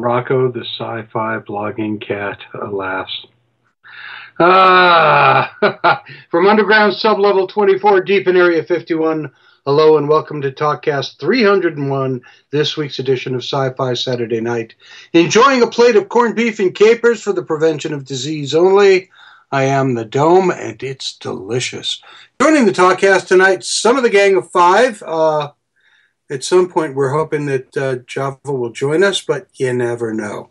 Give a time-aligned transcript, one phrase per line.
[0.00, 3.10] Rocco the sci-fi blogging cat, alas.
[4.38, 9.32] Ah, from underground sublevel 24 deep in area 51.
[9.64, 14.76] Hello and welcome to Talkcast 301, this week's edition of Sci-Fi Saturday Night.
[15.12, 19.10] Enjoying a plate of corned beef and capers for the prevention of disease only.
[19.50, 22.00] I am the Dome, and it's delicious.
[22.40, 25.02] Joining the Talkcast tonight, some of the gang of five.
[25.04, 25.50] Uh,
[26.30, 30.50] at some point, we're hoping that uh, Java will join us, but you never know.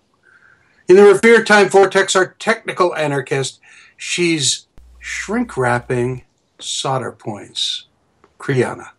[0.87, 3.59] In the Revere Time Vortex, our technical anarchist,
[3.95, 4.67] she's
[4.99, 6.23] shrink wrapping
[6.59, 7.85] solder points.
[8.39, 8.89] Kriana.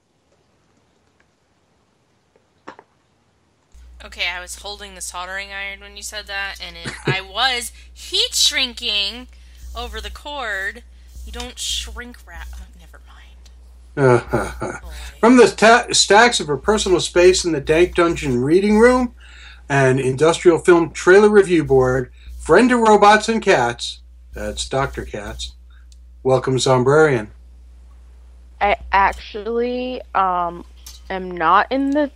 [4.05, 7.73] Okay, I was holding the soldering iron when you said that, and it, I was
[7.93, 9.29] heat shrinking
[9.75, 10.85] over the cord.
[11.27, 12.49] You don't shrink wrap.
[15.19, 19.13] From the ta- stacks of her personal space in the Dank Dungeon reading room
[19.69, 25.05] and industrial film trailer review board, friend to robots and cats, that's Dr.
[25.05, 25.55] Katz.
[26.23, 27.31] Welcome, Zombrarian.
[28.61, 30.65] I actually um,
[31.11, 32.09] am not in the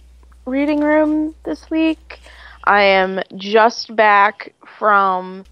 [0.47, 2.21] reading room this week.
[2.63, 5.45] I am just back from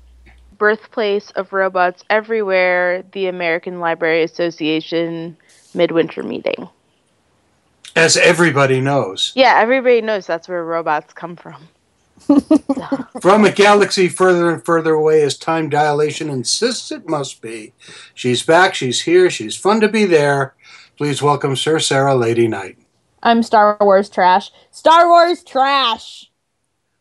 [0.58, 5.36] Birthplace of Robots Everywhere, the American Library Association
[5.74, 6.68] midwinter meeting.
[7.96, 9.32] As everybody knows.
[9.34, 11.68] Yeah, everybody knows that's where robots come from.
[13.20, 17.72] From a galaxy further and further away as time dilation insists it must be.
[18.14, 20.54] She's back, she's here, she's fun to be there.
[20.96, 22.76] Please welcome Sir Sarah Lady Knight.
[23.22, 24.50] I'm Star Wars trash.
[24.70, 26.30] Star Wars trash!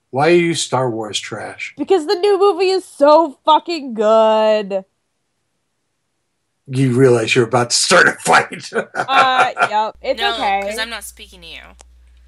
[0.10, 1.76] Why are you Star Wars trash?
[1.78, 4.86] Because the new movie is so fucking good.
[6.72, 8.72] You realize you're about to start a fight.
[8.74, 9.98] uh, yep.
[10.02, 10.60] It's no, okay.
[10.62, 11.62] because I'm not speaking to you.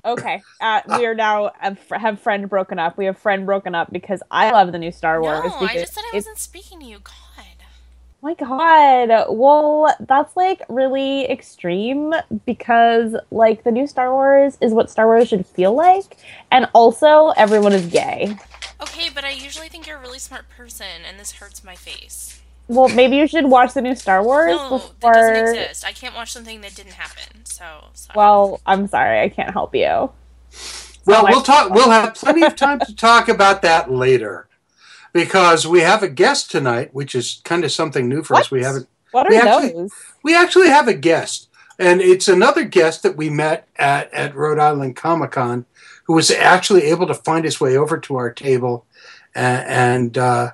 [0.03, 0.41] Okay.
[0.59, 1.51] Uh, we are now
[1.91, 2.97] have friend broken up.
[2.97, 5.43] We have friend broken up because I love the new Star Wars.
[5.45, 6.99] No, I just said I wasn't speaking to you.
[6.99, 7.45] God.
[8.21, 9.27] my god.
[9.29, 12.13] Well, that's like really extreme
[12.45, 16.17] because like the new Star Wars is what Star Wars should feel like,
[16.49, 18.35] and also everyone is gay.
[18.81, 22.40] Okay, but I usually think you're a really smart person, and this hurts my face.
[22.71, 24.91] Well, maybe you should watch the new Star Wars No, before.
[25.01, 25.85] that doesn't exist.
[25.85, 27.43] I can't watch something that didn't happen.
[27.45, 28.15] So, sorry.
[28.15, 29.83] Well, I'm sorry, I can't help you.
[29.83, 30.11] Well,
[31.07, 31.69] Oh, we'll I- talk.
[31.71, 34.47] We'll have plenty of time to talk about that later,
[35.11, 38.49] because we have a guest tonight, which is kind of something new for us.
[38.51, 38.87] We haven't.
[39.11, 39.91] What are We actually- those?
[40.23, 44.59] We actually have a guest, and it's another guest that we met at at Rhode
[44.59, 45.65] Island Comic Con,
[46.05, 48.85] who was actually able to find his way over to our table,
[49.35, 49.67] and.
[49.67, 50.51] and uh,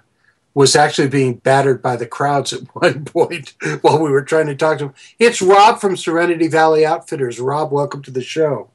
[0.57, 4.55] was actually being battered by the crowds at one point while we were trying to
[4.55, 4.93] talk to him.
[5.19, 7.39] It's Rob from Serenity Valley Outfitters.
[7.39, 8.71] Rob, welcome to the show.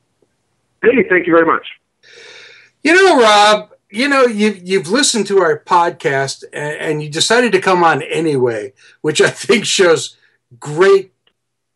[0.80, 1.66] Hey, thank you very much.
[2.84, 7.50] You know, Rob, you know, you've, you've listened to our podcast and, and you decided
[7.50, 10.16] to come on anyway, which I think shows
[10.60, 11.12] great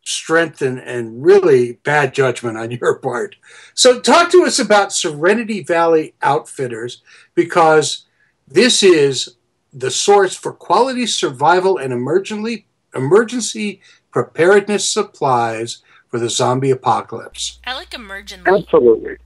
[0.05, 3.35] strength and, and really bad judgment on your part.
[3.75, 7.03] So, talk to us about Serenity Valley Outfitters
[7.35, 8.05] because
[8.47, 9.36] this is
[9.77, 13.81] the source for quality survival and emergency, emergency
[14.11, 17.61] preparedness supplies for the zombie apocalypse.
[17.67, 18.59] I like emergently.
[18.59, 19.19] Absolutely.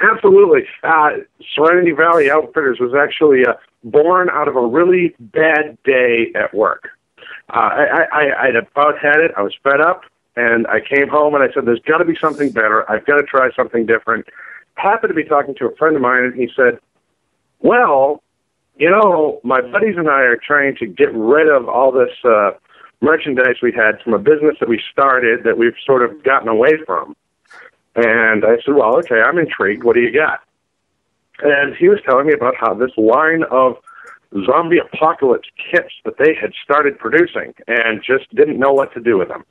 [0.00, 0.62] Absolutely.
[0.82, 1.10] Uh,
[1.54, 3.54] Serenity Valley Outfitters was actually uh,
[3.84, 6.88] born out of a really bad day at work.
[7.48, 9.30] Uh, I, I, I'd about had it.
[9.36, 10.02] I was fed up,
[10.36, 12.88] and I came home and I said, "There's got to be something better.
[12.90, 14.26] I've got to try something different."
[14.74, 16.78] Happened to be talking to a friend of mine, and he said,
[17.60, 18.22] "Well,
[18.78, 22.52] you know, my buddies and I are trying to get rid of all this uh,
[23.00, 26.72] merchandise we had from a business that we started that we've sort of gotten away
[26.86, 27.16] from."
[27.98, 29.82] And I said, Well, okay, I'm intrigued.
[29.82, 30.40] What do you got?
[31.40, 33.76] And he was telling me about how this line of
[34.46, 39.18] zombie apocalypse kits that they had started producing and just didn't know what to do
[39.18, 39.44] with them.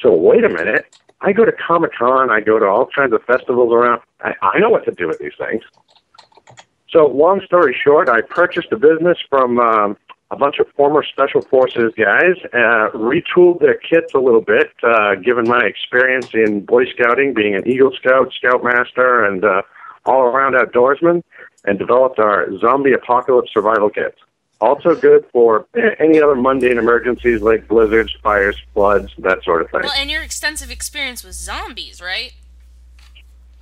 [0.00, 0.96] So, wait a minute.
[1.20, 4.00] I go to Comic Con, I go to all kinds of festivals around.
[4.20, 5.62] I, I know what to do with these things.
[6.92, 9.96] So, long story short, I purchased a business from um,
[10.30, 15.14] a bunch of former Special Forces guys, uh, retooled their kits a little bit, uh,
[15.14, 19.62] given my experience in Boy Scouting, being an Eagle Scout, Scoutmaster, and uh,
[20.04, 21.22] all around outdoorsman,
[21.64, 24.18] and developed our zombie apocalypse survival kits.
[24.60, 25.66] Also good for
[25.98, 29.80] any other mundane emergencies like blizzards, fires, floods, that sort of thing.
[29.82, 32.34] Well, and your extensive experience with zombies, right?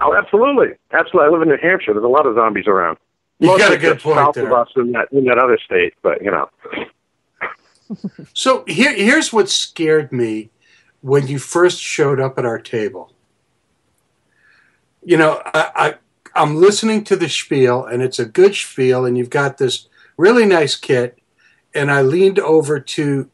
[0.00, 1.29] Oh, absolutely, absolutely.
[1.29, 1.93] I live in New Hampshire.
[1.93, 2.99] There's a lot of zombies around.
[3.40, 4.46] You got a Mostly good point south there.
[4.46, 6.48] of us in that in that other state, but you know.
[8.34, 10.50] So here, here's what scared me
[11.00, 13.12] when you first showed up at our table.
[15.04, 15.94] You know, I,
[16.37, 20.46] I'm listening to the spiel, and it's a good spiel, and you've got this really
[20.46, 21.19] nice kit.
[21.75, 23.28] And I leaned over to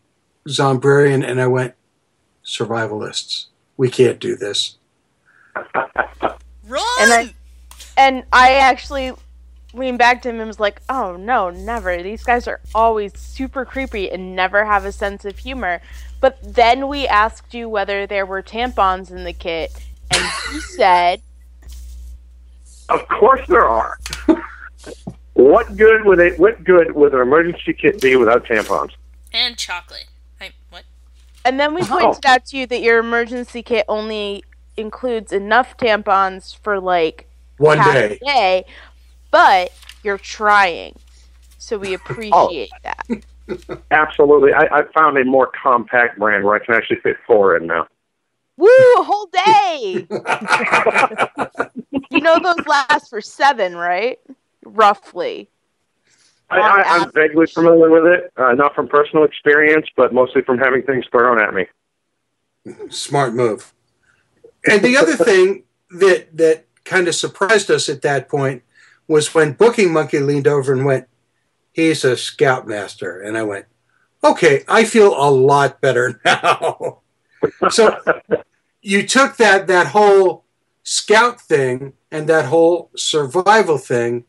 [0.49, 1.75] Zombrarian and I went,
[2.43, 4.79] Survivalists, we can't do this.
[5.85, 6.83] Run!
[7.01, 7.35] And I-
[7.99, 9.13] And I actually
[9.77, 12.03] leaned back to him and was like, oh no, never.
[12.03, 15.81] These guys are always super creepy and never have a sense of humor.
[16.21, 19.73] But then we asked you whether there were tampons in the kit,
[20.11, 21.21] and you said,
[22.89, 23.99] Of course there are.
[25.35, 26.39] what good would it?
[26.39, 28.93] What good would an emergency kit be without tampons?
[29.33, 30.07] and chocolate.
[30.41, 30.85] I, what?
[31.45, 31.87] and then we oh.
[31.87, 34.45] pointed out to you that your emergency kit only
[34.77, 37.29] includes enough tampons for like
[37.59, 38.19] One half day.
[38.21, 38.65] a day,
[39.37, 39.71] but
[40.03, 40.95] you're trying.
[41.59, 43.07] So we appreciate that.
[43.91, 44.55] Absolutely.
[44.55, 47.87] I, I found a more compact brand where I can actually fit four in now.
[48.57, 50.07] Woo, a whole day!
[52.11, 54.19] you know those last for seven, right?
[54.65, 55.51] Roughly.
[56.49, 60.57] I, I, I'm vaguely familiar with it, uh, not from personal experience, but mostly from
[60.57, 61.67] having things thrown at me.
[62.89, 63.75] Smart move.
[64.67, 68.63] And the other thing that that kind of surprised us at that point
[69.09, 71.09] was when Booking Monkey leaned over and went,
[71.73, 73.67] "He's a scoutmaster," and I went,
[74.25, 77.01] "Okay, I feel a lot better now."
[77.71, 77.99] so
[78.83, 80.45] you took that that whole
[80.83, 84.25] scout thing and that whole survival thing,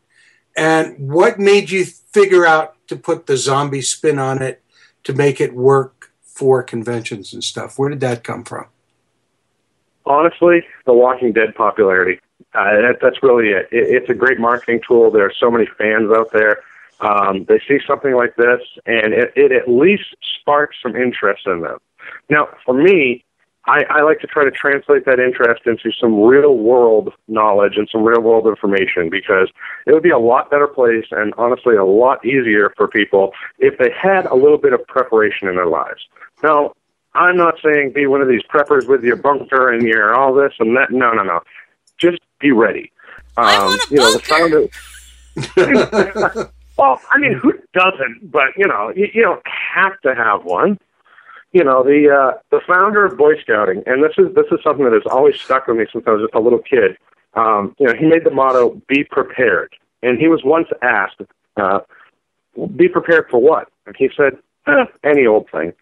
[0.56, 4.62] and what made you figure out to put the zombie spin on it
[5.04, 7.78] to make it work for conventions and stuff?
[7.78, 8.66] Where did that come from?
[10.06, 12.20] Honestly, the Walking Dead popularity.
[12.54, 13.68] Uh, that, that's really it.
[13.70, 13.88] it.
[14.02, 15.10] It's a great marketing tool.
[15.10, 16.62] There are so many fans out there.
[17.00, 21.60] Um, they see something like this, and it, it at least sparks some interest in
[21.60, 21.78] them.
[22.28, 23.24] Now, for me,
[23.68, 27.88] I, I like to try to translate that interest into some real world knowledge and
[27.92, 29.50] some real world information because
[29.86, 33.76] it would be a lot better place and honestly a lot easier for people if
[33.78, 36.08] they had a little bit of preparation in their lives.
[36.42, 36.72] Now,
[37.14, 40.52] I'm not saying be one of these preppers with your bunker and your all this
[40.58, 40.90] and that.
[40.90, 41.40] No, no, no.
[41.98, 42.92] Just be ready.
[43.36, 44.68] I want a you know, the bunker.
[46.16, 46.52] founder.
[46.78, 48.30] well, I mean, who doesn't?
[48.30, 50.78] But you know, you, you don't have to have one.
[51.52, 54.84] You know, the uh, the founder of Boy Scouting, and this is this is something
[54.84, 56.96] that has always stuck with me since I was just a little kid.
[57.34, 61.20] Um, you know, he made the motto "Be prepared," and he was once asked,
[61.56, 61.80] uh,
[62.76, 64.36] "Be prepared for what?" And he said,
[64.66, 65.72] eh, "Any old thing."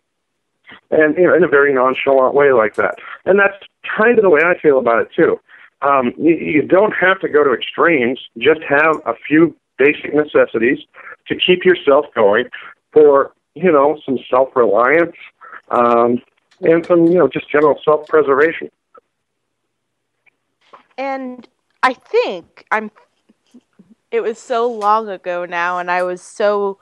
[0.91, 2.97] and you know, in a very nonchalant way like that.
[3.25, 3.57] And that's
[3.97, 5.41] kind of the way I feel about it too.
[5.83, 8.19] Um, you, don't have to go to extremes.
[8.39, 10.79] Just have a few basic necessities
[11.29, 12.47] to keep yourself going
[12.93, 15.17] for you know some self-reliance
[15.71, 16.23] um,
[16.63, 18.71] and some you know just general self-preservation.
[20.97, 21.47] And
[21.83, 22.91] I think I'm.
[24.11, 26.79] It was so long ago now, and I was so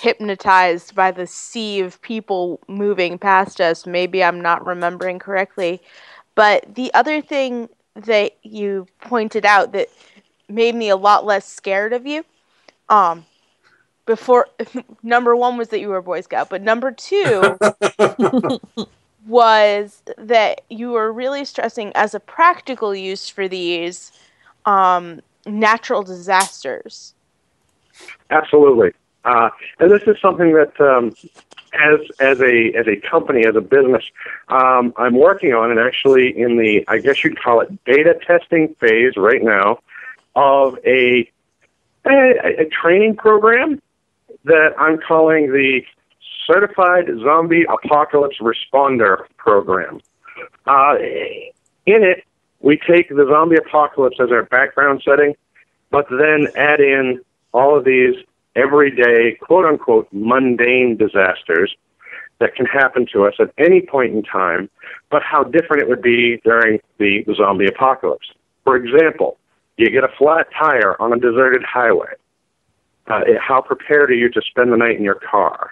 [0.00, 3.86] hypnotized by the sea of people moving past us.
[3.86, 5.82] Maybe I'm not remembering correctly.
[6.34, 9.88] But the other thing that you pointed out that
[10.48, 12.24] made me a lot less scared of you,
[12.88, 13.24] um,
[14.06, 14.48] before
[15.02, 17.58] number one was that you were a Boy Scout, but number two
[19.26, 24.12] was that you were really stressing as a practical use for these
[24.66, 27.14] um, natural disasters.
[28.30, 28.92] Absolutely.
[29.24, 31.14] Uh, and this is something that, um,
[31.72, 34.04] as as a as a company, as a business,
[34.48, 38.74] um, I'm working on, and actually in the I guess you'd call it beta testing
[38.80, 39.78] phase right now
[40.34, 41.30] of a
[42.06, 43.80] a, a training program
[44.44, 45.82] that I'm calling the
[46.46, 50.00] Certified Zombie Apocalypse Responder Program.
[50.66, 52.24] Uh, in it,
[52.60, 55.34] we take the zombie apocalypse as our background setting,
[55.90, 57.20] but then add in
[57.52, 58.16] all of these
[58.56, 61.74] everyday, quote unquote, mundane disasters
[62.40, 64.68] that can happen to us at any point in time,
[65.10, 68.26] but how different it would be during the, the zombie apocalypse.
[68.64, 69.38] For example,
[69.76, 72.14] you get a flat tire on a deserted highway.
[73.06, 75.70] Uh, how prepared are you to spend the night in your car?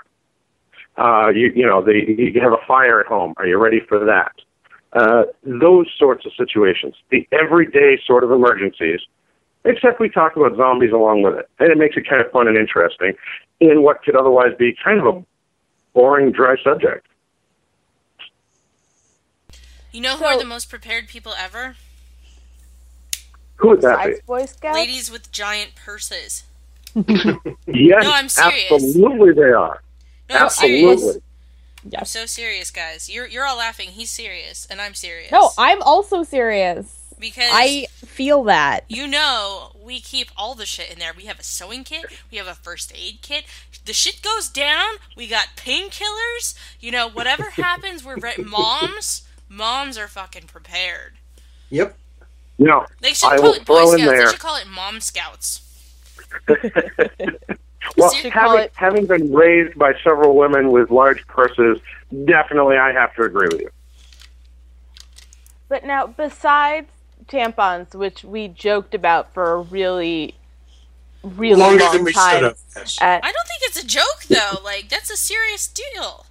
[0.96, 3.34] Uh, you, you know, the, you have a fire at home.
[3.36, 4.32] Are you ready for that?
[4.92, 9.00] Uh, those sorts of situations, the everyday sort of emergencies,
[9.64, 11.48] except we talk about zombies along with it.
[11.58, 13.14] And it makes it kind of fun and interesting
[13.60, 15.24] in what could otherwise be kind of a mm-hmm.
[15.92, 17.06] boring, dry subject.
[19.92, 21.76] You know who are the most prepared people ever?
[23.56, 24.14] Who would that be?
[24.26, 24.74] Boy Scouts?
[24.74, 26.44] Ladies with giant purses.
[27.66, 28.72] Yes, No, I'm serious.
[28.72, 29.82] absolutely they are.
[30.28, 30.92] No, I'm serious.
[30.92, 31.22] Absolutely.
[31.96, 33.08] I'm so serious, guys.
[33.08, 33.90] You're you're all laughing.
[33.90, 35.32] He's serious, and I'm serious.
[35.32, 36.99] No, I'm also serious.
[37.20, 38.84] Because I feel that.
[38.88, 41.12] you know we keep all the shit in there.
[41.16, 43.44] We have a sewing kit, we have a first aid kit.
[43.84, 46.54] The shit goes down, we got painkillers.
[46.80, 49.22] You know, whatever happens, we're re- moms.
[49.48, 51.14] Moms are fucking prepared.
[51.70, 51.96] Yep.
[52.58, 54.10] No, They should I call will it Boy throw in Scouts.
[54.10, 54.30] They there.
[54.30, 55.62] should call it Mom Scouts.
[57.96, 61.78] Well, having, it- having been raised by several women with large purses,
[62.26, 63.70] definitely I have to agree with you.
[65.68, 66.88] But now, besides
[67.30, 70.34] tampons, which we joked about for a really,
[71.22, 72.58] really Longer long than we time, have.
[72.76, 72.98] Yes.
[73.00, 74.60] at- I don't think it's a joke though.
[74.62, 76.26] Like that's a serious deal.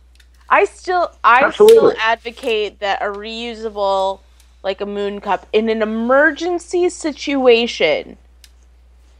[0.49, 1.77] I still, I Absolutely.
[1.91, 4.19] still advocate that a reusable,
[4.63, 8.17] like a moon cup, in an emergency situation,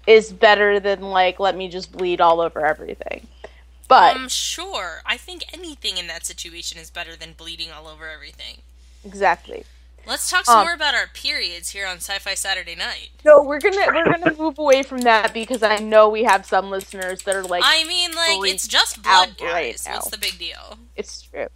[0.07, 3.27] is better than like let me just bleed all over everything.
[3.87, 5.01] But Um, sure.
[5.05, 8.61] I think anything in that situation is better than bleeding all over everything.
[9.05, 9.65] exactly.
[10.05, 13.09] Let's talk some Um, more about our periods here on Sci-Fi Saturday Night.
[13.23, 16.69] No, we're gonna we're gonna move away from that because I know we have some
[16.71, 19.87] listeners that are like, I mean, like it's just blood, out right guys.
[19.87, 20.77] What's the big deal?
[20.95, 21.47] it's true.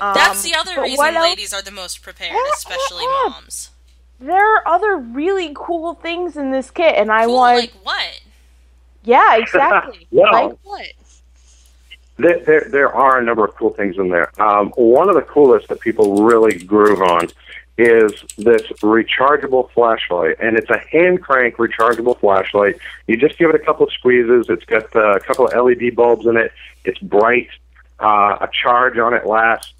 [0.00, 3.70] That's Um, the other reason ladies are the most prepared, especially moms.
[4.18, 7.56] There are other really cool things in this kit, and I Cool, want.
[7.58, 8.20] like what?
[9.04, 10.06] yeah, exactly.
[10.10, 10.86] Well- like what?
[12.18, 14.30] There, there, there are a number of cool things in there.
[14.40, 17.28] Um, one of the coolest that people really groove on
[17.78, 22.78] is this rechargeable flashlight, and it's a hand crank rechargeable flashlight.
[23.06, 24.46] You just give it a couple of squeezes.
[24.48, 26.52] It's got uh, a couple of LED bulbs in it.
[26.84, 27.48] It's bright.
[27.98, 29.72] Uh, a charge on it lasts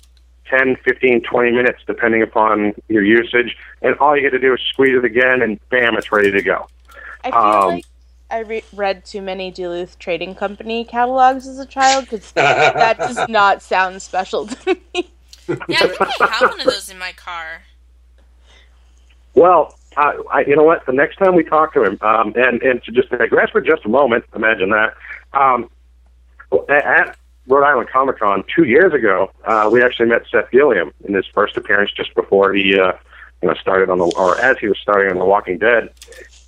[0.46, 3.56] 10, 15, 20 minutes, depending upon your usage.
[3.82, 6.42] And all you got to do is squeeze it again, and bam, it's ready to
[6.42, 6.68] go.
[7.24, 7.84] I feel um, like
[8.30, 13.28] I re- read too many Duluth Trading Company catalogs as a child because that does
[13.28, 15.10] not sound special to me.
[15.68, 17.62] Yeah, I think I have one of those in my car.
[19.34, 20.84] Well, I, I, you know what?
[20.86, 23.84] The next time we talk to him, um, and and to just digress for just
[23.84, 24.94] a moment, imagine that.
[25.32, 25.70] Um,
[26.68, 31.14] at Rhode Island Comic Con two years ago, uh, we actually met Seth Gilliam in
[31.14, 32.92] his first appearance just before he, uh,
[33.42, 35.90] you know, started on the or as he was starting on The Walking Dead.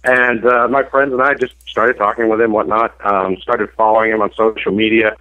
[0.05, 2.95] And uh, my friends and I just started talking with him, whatnot.
[3.05, 5.17] Um, started following him on social media.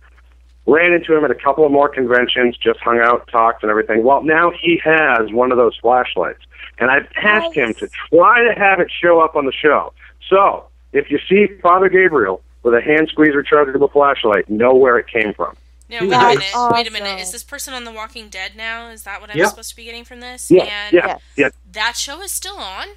[0.65, 2.57] Ran into him at a couple of more conventions.
[2.57, 4.03] Just hung out, talked, and everything.
[4.03, 6.41] Well, now he has one of those flashlights,
[6.79, 9.93] and I've asked him to try to have it show up on the show.
[10.29, 15.07] So if you see Father Gabriel with a hand squeeze rechargeable flashlight, know where it
[15.07, 15.55] came from.
[15.89, 16.73] No, wait a That's minute.
[16.73, 17.19] Wait a minute.
[17.21, 18.89] Is this person on The Walking Dead now?
[18.89, 19.47] Is that what I'm Yeah.
[19.47, 20.49] supposed to be getting from this?
[20.49, 21.21] Yeah, and yeah, Yes.
[21.35, 21.49] yeah.
[21.73, 22.87] that show is still on.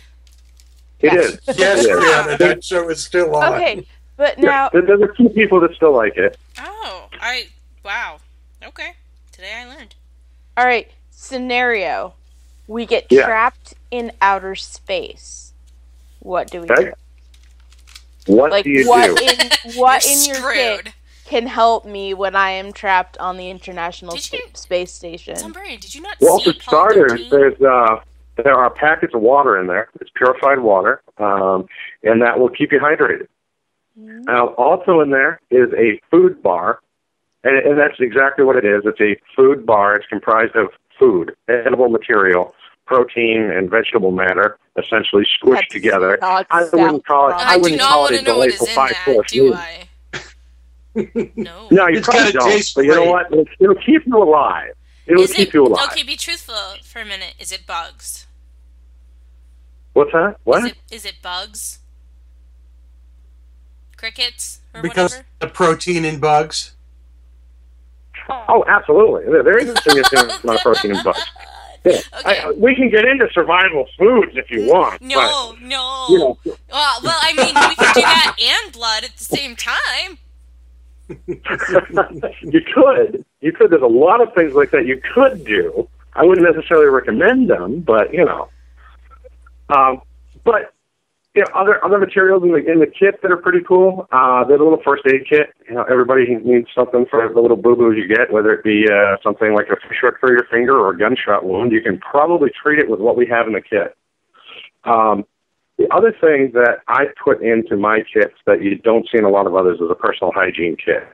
[1.00, 1.24] It Yes.
[1.48, 1.58] is.
[1.58, 2.04] Yes, It is.
[2.04, 3.54] Brianna, that show is still on.
[3.54, 6.38] Okay, but now there- there's a few people that still like it.
[6.58, 7.48] Oh, I
[7.84, 8.20] wow.
[8.64, 8.92] Okay,
[9.32, 9.94] today I learned.
[10.56, 10.90] all right.
[11.10, 12.14] Scenario:
[12.66, 13.24] We get Yeah.
[13.26, 15.52] trapped in outer space.
[16.20, 16.84] What do we Okay.
[16.84, 16.92] do?
[18.34, 19.24] What Like do you what do?
[19.24, 20.84] in what in your screwed.
[20.84, 20.94] kit
[21.24, 25.36] can help me when I am trapped on the International Did you- Space Station?
[25.36, 28.00] Tom Brady, did you not Well, see for starters, there's uh,
[28.36, 29.88] there are packets of water in there.
[30.00, 31.68] It's purified water, um,
[32.02, 33.28] and that will keep you hydrated.
[33.96, 36.80] Now, also in there is a food bar,
[37.44, 38.82] and, and that's exactly what it is.
[38.84, 39.94] It's a food bar.
[39.94, 42.54] It's comprised of food, edible material,
[42.86, 46.18] protein, and vegetable matter, essentially squished That does together.
[46.22, 47.34] I wouldn't call it.
[47.34, 49.58] I I wouldn't call it a know what is delightful in five that, course meal.
[51.36, 51.68] No.
[51.70, 52.50] No, you It's probably gotta don't.
[52.50, 53.26] taste But you know what?
[53.30, 54.72] It'll, it'll keep you alive.
[55.06, 55.90] It'll Is keep it you alive.
[55.92, 56.02] okay?
[56.02, 57.34] Be truthful for a minute.
[57.38, 58.26] Is it bugs?
[59.92, 60.36] What's that?
[60.44, 60.64] What?
[60.64, 61.80] Is it is it bugs?
[63.96, 65.26] Crickets or Because whatever?
[65.40, 66.75] the protein in bugs.
[68.28, 69.24] Oh, absolutely.
[69.42, 71.24] There, is a significant amount of protein in bugs.
[71.84, 72.00] Yeah.
[72.18, 72.40] Okay.
[72.40, 75.00] I, we can get into survival foods if you want.
[75.02, 76.06] No, no.
[76.08, 79.54] You know, Well, well, I mean, we can do that and blood at the same
[79.54, 80.18] time.
[81.26, 81.36] you
[82.74, 83.24] could.
[83.40, 83.70] You could.
[83.70, 85.88] There's a lot of things like that you could do.
[86.14, 88.48] I wouldn't necessarily recommend them, but you know.
[89.68, 90.02] Um,
[90.42, 90.72] but
[91.36, 94.08] you know, other other materials in the in the kit that are pretty cool.
[94.10, 95.52] Uh, a little first aid kit.
[95.68, 98.86] You know, everybody needs something for the little boo boos you get, whether it be
[98.90, 101.72] uh, something like a fish hook for your finger or a gunshot wound.
[101.72, 103.96] You can probably treat it with what we have in the kit.
[104.84, 105.26] Um,
[105.76, 109.30] the other thing that I put into my kits that you don't see in a
[109.30, 111.04] lot of others is a personal hygiene kit.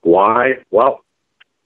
[0.00, 0.52] Why?
[0.70, 1.04] Well,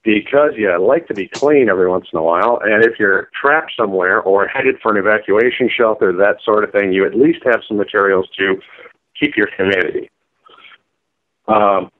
[0.04, 3.72] because you like to be clean every once in a while, and if you're trapped
[3.76, 7.60] somewhere or headed for an evacuation shelter, that sort of thing, you at least have
[7.66, 8.60] some materials to
[9.18, 10.10] keep your humidity.
[11.46, 11.90] Um,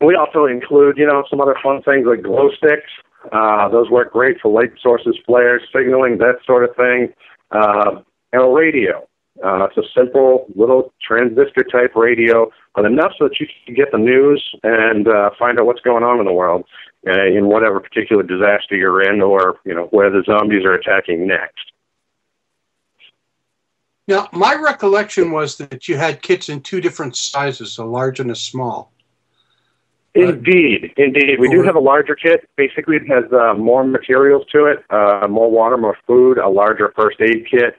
[0.00, 2.90] we also include, you know, some other fun things like glow sticks.
[3.32, 7.12] Uh, those work great for light sources, flares, signaling, that sort of thing.
[7.50, 8.02] Uh,
[8.32, 9.06] and a radio.
[9.44, 13.92] Uh, it's a simple little transistor type radio, but enough so that you can get
[13.92, 16.64] the news and uh, find out what's going on in the world
[17.06, 21.26] uh, in whatever particular disaster you're in, or you know where the zombies are attacking
[21.26, 21.72] next.
[24.08, 28.30] Now, my recollection was that you had kits in two different sizes, a large and
[28.30, 28.92] a small.
[30.14, 31.38] Indeed, indeed.
[31.38, 32.48] We do have a larger kit.
[32.56, 36.92] Basically, it has uh, more materials to it, uh, more water, more food, a larger
[36.96, 37.76] first aid kit,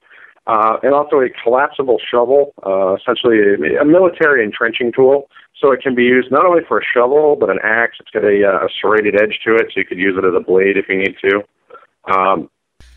[0.48, 5.30] uh, and also a collapsible shovel, uh, essentially a, a, military entrenching tool.
[5.60, 7.98] So it can be used not only for a shovel, but an axe.
[8.00, 10.34] It's got a, uh, a serrated edge to it, so you could use it as
[10.36, 11.42] a blade if you need to.
[12.12, 12.50] Um,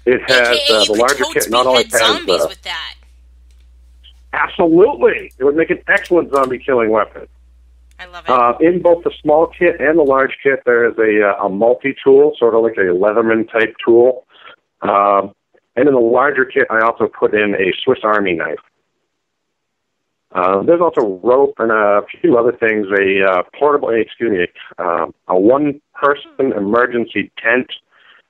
[0.07, 2.95] it has uh, the larger kit not only has zombies with that.
[4.33, 7.27] Absolutely, it would make an excellent zombie killing weapon.
[7.99, 8.31] I love it.
[8.31, 11.49] Uh, in both the small kit and the large kit, there is a, uh, a
[11.49, 14.27] multi tool, sort of like a Leatherman type tool.
[14.83, 15.33] Um,
[15.77, 18.59] and in the larger kit, I also put in a Swiss Army knife.
[20.33, 22.87] Uh, there's also rope and a few other things.
[22.99, 24.47] A uh, portable, excuse me,
[24.79, 27.71] uh, a one-person emergency tent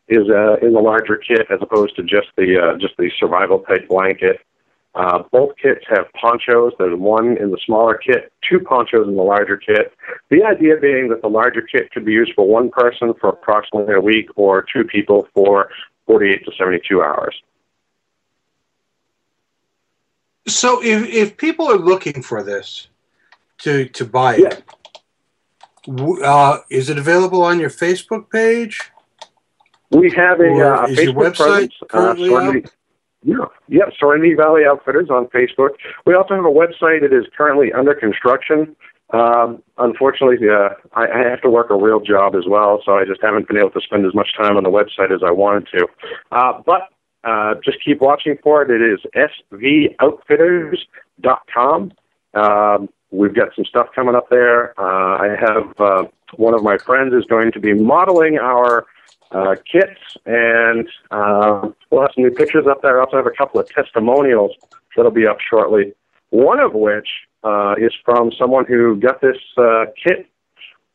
[0.08, 3.60] is uh, in the larger kit as opposed to just the uh, just the survival
[3.60, 4.40] type blanket.
[4.94, 6.72] Uh, both kits have ponchos.
[6.78, 9.92] There's one in the smaller kit, two ponchos in the larger kit.
[10.30, 13.94] The idea being that the larger kit could be used for one person for approximately
[13.94, 15.70] a week or two people for
[16.10, 17.40] 48 to 72 hours.
[20.48, 22.88] So if, if people are looking for this
[23.58, 24.64] to, to buy it,
[25.86, 26.04] yeah.
[26.24, 28.90] uh, is it available on your Facebook page?
[29.90, 32.52] We have a, uh, is Facebook your website presence, currently uh?
[33.22, 33.36] Yeah,
[33.68, 35.70] yeah, Serenity Valley Outfitters on Facebook.
[36.06, 38.74] We also have a website that is currently under construction.
[39.12, 43.04] Um, unfortunately, uh, I, I have to work a real job as well, so I
[43.04, 45.66] just haven't been able to spend as much time on the website as I wanted
[45.74, 45.88] to.
[46.30, 46.82] Uh, but
[47.24, 48.70] uh, just keep watching for it.
[48.70, 51.92] It is svoutfitters.com.
[52.32, 54.80] Um, we've got some stuff coming up there.
[54.80, 56.04] Uh, I have uh,
[56.36, 58.86] one of my friends is going to be modeling our
[59.32, 63.00] uh, kits, and uh, we'll have some new pictures up there.
[63.00, 64.52] I also have a couple of testimonials
[64.96, 65.92] that'll be up shortly.
[66.30, 67.08] One of which
[67.42, 70.29] uh, is from someone who got this uh, kit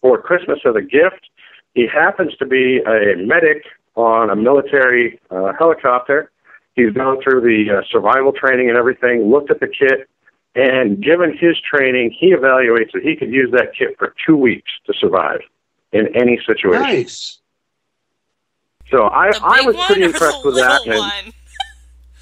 [0.01, 1.29] for Christmas as a gift.
[1.73, 3.63] He happens to be a medic
[3.95, 6.31] on a military uh, helicopter.
[6.75, 10.09] He's gone through the uh, survival training and everything, looked at the kit,
[10.55, 14.71] and given his training, he evaluates that he could use that kit for two weeks
[14.85, 15.41] to survive
[15.91, 16.81] in any situation.
[16.81, 17.39] Nice.
[18.89, 20.81] So I, I was pretty impressed with that.
[20.85, 21.33] One?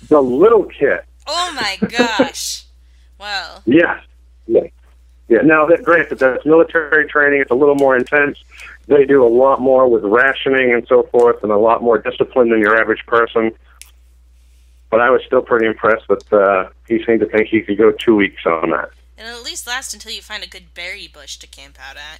[0.08, 1.06] the little kit.
[1.28, 2.64] Oh my gosh!
[3.20, 3.62] wow.
[3.66, 4.02] Yeah.
[4.48, 4.68] Yeah.
[5.30, 5.42] Yeah.
[5.42, 7.42] Now that granted, that's military training.
[7.42, 8.44] It's a little more intense.
[8.88, 12.50] They do a lot more with rationing and so forth, and a lot more discipline
[12.50, 13.52] than your average person.
[14.90, 17.92] But I was still pretty impressed that uh, he seemed to think he could go
[17.92, 18.92] two weeks on that.
[19.18, 22.20] And at least last until you find a good berry bush to camp out at.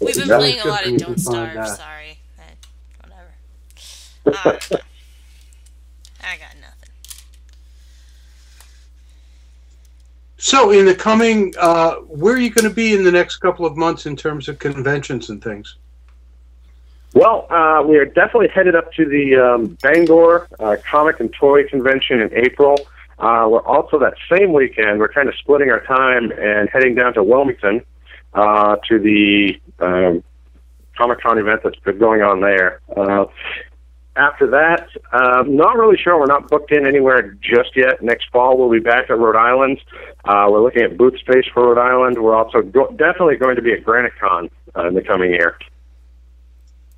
[0.00, 1.66] We've been That playing a lot of Don't Starve.
[1.66, 2.18] Sorry,
[3.00, 3.32] whatever.
[4.26, 4.76] Uh,
[6.22, 6.90] I got nothing.
[10.46, 13.66] So, in the coming, uh, where are you going to be in the next couple
[13.66, 15.74] of months in terms of conventions and things?
[17.14, 21.66] Well, uh, we are definitely headed up to the um, Bangor uh, Comic and Toy
[21.66, 22.76] Convention in April.
[23.18, 27.12] Uh, we're also that same weekend, we're kind of splitting our time and heading down
[27.14, 27.82] to Wilmington
[28.32, 30.22] uh, to the um,
[30.96, 32.82] Comic Con event that's been going on there.
[32.96, 33.24] Uh,
[34.16, 36.18] after that, uh, not really sure.
[36.18, 38.02] We're not booked in anywhere just yet.
[38.02, 39.80] Next fall, we'll be back at Rhode Island.
[40.24, 42.20] Uh, we're looking at booth space for Rhode Island.
[42.22, 45.58] We're also go- definitely going to be at Granite Con uh, in the coming year.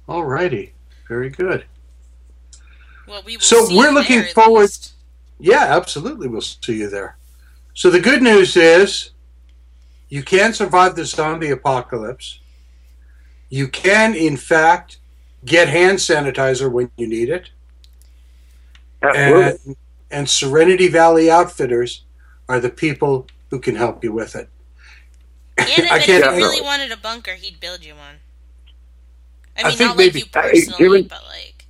[0.09, 0.73] All righty.
[1.09, 1.65] Very good.
[3.07, 4.93] Well, we will So see we're you looking there forward- least.
[5.41, 6.29] Yeah, absolutely.
[6.29, 7.17] We'll see you there.
[7.75, 9.11] So, the good news is
[10.09, 12.41] you can survive the zombie apocalypse.
[13.51, 14.99] You can, in fact,
[15.49, 17.51] get hand sanitizer when you need it.
[19.03, 19.43] Absolutely.
[19.67, 19.77] And,
[20.11, 22.05] and Serenity Valley Outfitters
[22.49, 24.49] are the people who can help you with it.
[25.57, 28.17] And I I bet if can't- you really wanted a bunker, he'd build you one.
[29.57, 30.31] I I mean, think not maybe- like you
[30.63, 31.67] personally, given- but like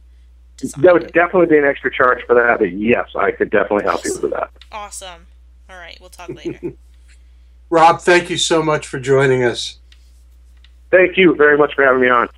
[0.57, 0.83] design.
[0.83, 4.05] That would definitely be an extra charge for that, but yes, I could definitely help
[4.05, 4.51] you with that.
[4.73, 5.27] Awesome.
[5.71, 6.73] All right, we'll talk later.
[7.71, 9.79] Rob, thank you so much for joining us.
[10.91, 12.29] Thank you very much for having me on.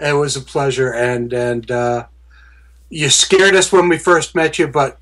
[0.00, 2.06] It was a pleasure, and and uh,
[2.90, 4.98] you scared us when we first met you, but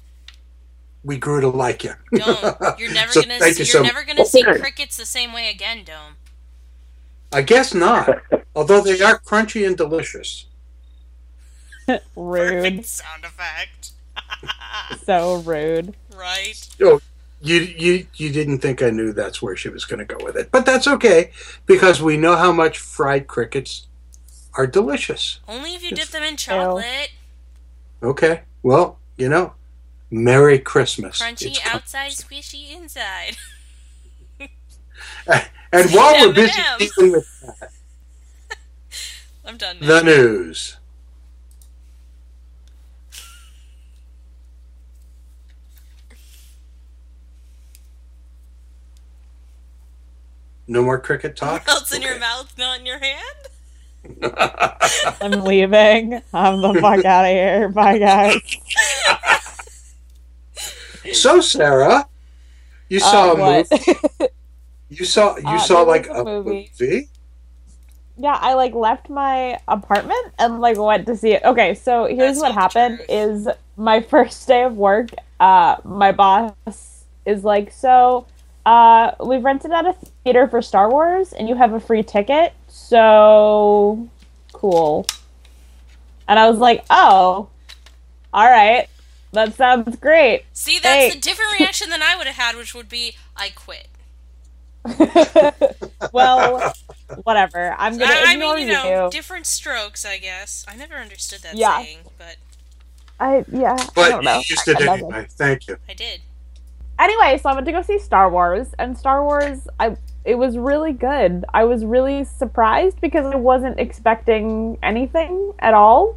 [1.04, 1.94] we grew to like you.
[2.14, 5.06] Dome, you're never So gonna thank see, you you're so never gonna see crickets the
[5.06, 6.16] same way again, Dome.
[7.32, 8.22] I guess not,
[8.54, 10.46] although they are crunchy and delicious.
[12.16, 12.82] Rude.
[12.82, 13.90] Perfect sound effect.
[15.04, 15.94] so rude.
[16.14, 16.68] right?
[16.80, 17.00] Oh,
[17.40, 20.36] You you you didn't think I knew that's where she was going to go with
[20.36, 21.30] it, but that's okay
[21.66, 23.88] because we know how much fried crickets
[24.54, 25.40] are delicious.
[25.48, 27.10] Only if you dip them in chocolate.
[28.02, 29.54] Okay, well, you know,
[30.10, 31.20] Merry Christmas.
[31.20, 33.36] Crunchy It's com- outside, squishy inside.
[35.26, 37.70] and while we're busy dealing with that,
[39.44, 39.86] I'm done now.
[39.86, 40.76] the news.
[50.66, 51.66] No more cricket talk.
[51.66, 53.36] Melts in your mouth, not in your hand.
[55.20, 56.20] I'm leaving.
[56.32, 57.68] I'm the fuck out of here.
[57.68, 58.36] Bye, guys.
[61.12, 62.06] So, Sarah,
[62.88, 63.70] you saw Uh, a what?
[63.70, 64.28] movie.
[64.92, 66.70] You saw you Uh, saw like a a movie.
[66.78, 67.08] movie.
[68.18, 71.42] yeah, I like left my apartment and like went to see it.
[71.44, 75.08] Okay, so here's That's what happened: is my first day of work.
[75.40, 78.26] Uh, my boss is like, so
[78.64, 79.92] uh, we've rented out a
[80.24, 82.52] theater for Star Wars, and you have a free ticket.
[82.68, 84.08] So
[84.52, 85.06] cool.
[86.28, 87.48] And I was like, oh,
[88.32, 88.88] all right,
[89.32, 90.44] that sounds great.
[90.52, 93.88] See, that's a different reaction than I would have had, which would be, I quit.
[96.12, 96.72] well,
[97.24, 97.74] whatever.
[97.78, 100.64] I'm gonna I, I mean, you know, different strokes, I guess.
[100.68, 101.82] I never understood that Yeah.
[101.82, 102.36] saying, but
[103.20, 103.76] I yeah.
[103.78, 104.36] I But don't know.
[104.36, 105.02] you used it I- I love it.
[105.04, 105.26] anyway.
[105.30, 105.76] Thank you.
[105.88, 106.20] I did.
[107.02, 110.56] Anyway, so I went to go see Star Wars, and Star Wars, I it was
[110.56, 111.44] really good.
[111.52, 116.16] I was really surprised because I wasn't expecting anything at all,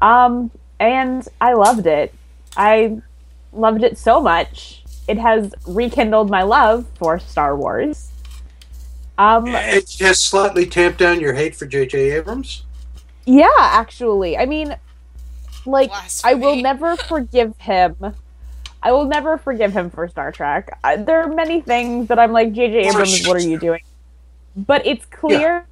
[0.00, 0.50] um,
[0.80, 2.12] and I loved it.
[2.56, 3.00] I
[3.52, 4.82] loved it so much.
[5.06, 8.10] It has rekindled my love for Star Wars.
[9.16, 12.12] Um, It has slightly tamped down your hate for J.J.
[12.12, 12.64] Abrams.
[13.24, 14.76] yeah, actually, I mean,
[15.66, 15.90] like
[16.24, 17.96] I will never forgive him.
[18.82, 20.78] I will never forgive him for Star Trek.
[20.84, 22.88] I, there are many things that I'm like, J.J.
[22.88, 23.80] Abrams, what are you doing?
[24.56, 25.66] But it's clear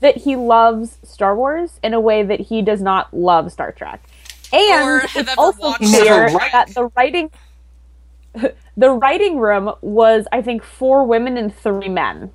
[0.00, 4.02] that he loves Star Wars in a way that he does not love Star Trek.
[4.52, 7.30] And it's also clear liked that the writing
[8.76, 12.30] the writing room was, I think, four women and three men.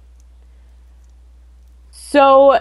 [1.91, 2.59] So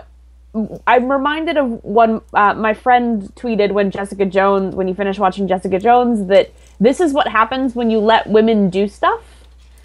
[0.87, 5.49] I'm reminded of one uh, my friend tweeted when Jessica Jones, when he finished watching
[5.49, 9.23] Jessica Jones, that this is what happens when you let women do stuff.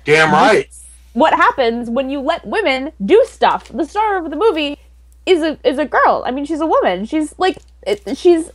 [0.05, 0.69] Damn right.
[1.13, 3.69] What happens when you let women do stuff?
[3.69, 4.77] The star of the movie
[5.25, 6.23] is a is a girl.
[6.25, 7.05] I mean, she's a woman.
[7.05, 8.51] She's like it, she's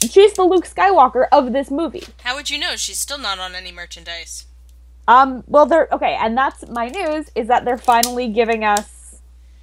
[0.00, 2.04] she's the Luke Skywalker of this movie.
[2.22, 2.76] How would you know?
[2.76, 4.46] She's still not on any merchandise.
[5.06, 8.97] Um, well, they're okay, and that's my news is that they're finally giving us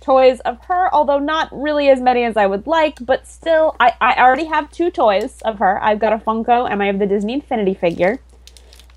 [0.02, 3.94] toys of her, although not really as many as I would like, but still, I,
[4.00, 5.82] I already have two toys of her.
[5.84, 8.20] I've got a Funko and I have the Disney Infinity figure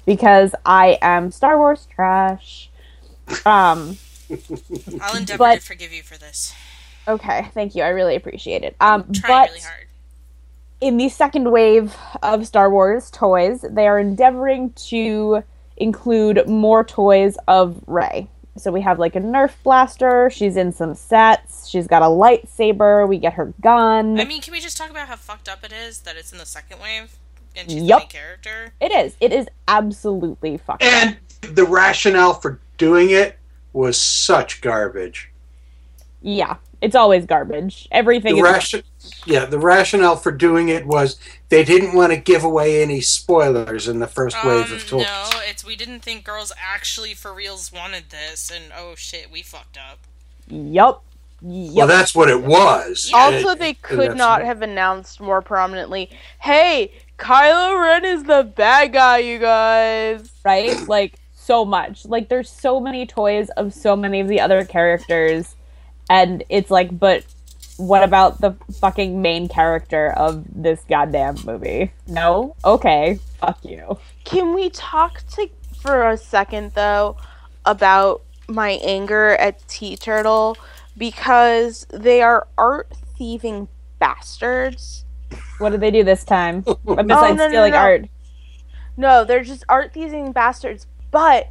[0.06, 2.70] because I am Star Wars trash.
[3.46, 3.96] Um,
[5.00, 6.54] I'll endeavor But- to forgive you for this.
[7.06, 7.82] okay, thank you.
[7.82, 8.76] I really appreciate it.
[8.80, 9.86] Um, but really hard.
[10.80, 15.42] in the second wave of Star Wars toys, they are endeavoring to
[15.78, 18.28] include more toys of Rey.
[18.58, 20.30] So we have like a Nerf blaster.
[20.30, 21.68] She's in some sets.
[21.68, 23.08] She's got a lightsaber.
[23.08, 24.18] We get her gun.
[24.20, 26.38] I mean, can we just talk about how fucked up it is that it's in
[26.38, 27.16] the second wave
[27.56, 28.00] and she's Yup.
[28.00, 28.72] the main character?
[28.80, 29.16] it is.
[29.20, 30.92] It is absolutely fucked up.
[30.92, 31.16] And
[31.54, 33.38] the rationale for doing it
[33.72, 35.30] was such garbage.
[36.20, 37.86] Yeah, it's always garbage.
[37.92, 38.52] Everything The is.
[38.52, 38.82] ration-
[39.26, 43.88] yeah, the rationale for doing it was they didn't want to give away any spoilers
[43.88, 45.06] in the first wave Um, of toys.
[45.06, 49.42] no, it's we didn't think girls actually for reals wanted this, and oh shit, we
[49.42, 49.98] fucked up.
[50.48, 51.02] Yup.
[51.40, 51.74] Yup.
[51.76, 53.10] Well, that's what it was.
[53.14, 58.92] Also, And- they could not have announced more prominently, "Hey, Kylo Ren is the bad
[58.92, 60.76] guy, you guys." right?
[60.88, 62.04] Like so much.
[62.04, 65.54] Like there's so many toys of so many of the other characters,
[66.10, 67.24] and it's like, but
[67.78, 71.92] what about the fucking main character of this goddamn movie?
[72.06, 72.54] No?
[72.64, 73.18] Okay.
[73.40, 73.98] Fuck you.
[74.24, 75.48] Can we talk to
[75.80, 77.16] for a second though
[77.64, 80.56] about my anger at TeeTurtle
[80.96, 85.04] because they are art thieving bastards.
[85.58, 86.60] What did they do this time?
[86.62, 87.78] Besides Oh, no, no, stealing no.
[87.78, 88.04] art.
[88.96, 91.48] No, they're just art thieving bastards, but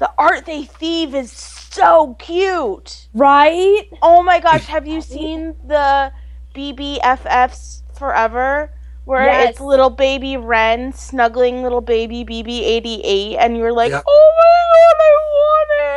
[0.00, 3.06] the art they thieve is so cute.
[3.14, 3.84] Right?
[4.02, 6.12] Oh my gosh, have you seen the
[6.54, 8.72] BBFFs forever?
[9.04, 9.50] Where Yes.
[9.50, 14.04] it's little baby Ren snuggling little baby BB-8, and you're like, Yep.
[14.06, 15.12] oh my god, I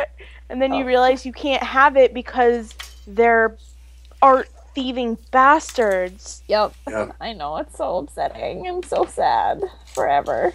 [0.18, 0.26] it!
[0.48, 0.86] And then you Oh.
[0.86, 2.72] realize you can't have it because
[3.06, 3.56] they're
[4.22, 6.42] art thieving bastards.
[6.48, 6.72] Yep.
[6.88, 7.12] Yeah.
[7.20, 9.62] I know it's so upsetting and so sad
[9.94, 10.52] forever.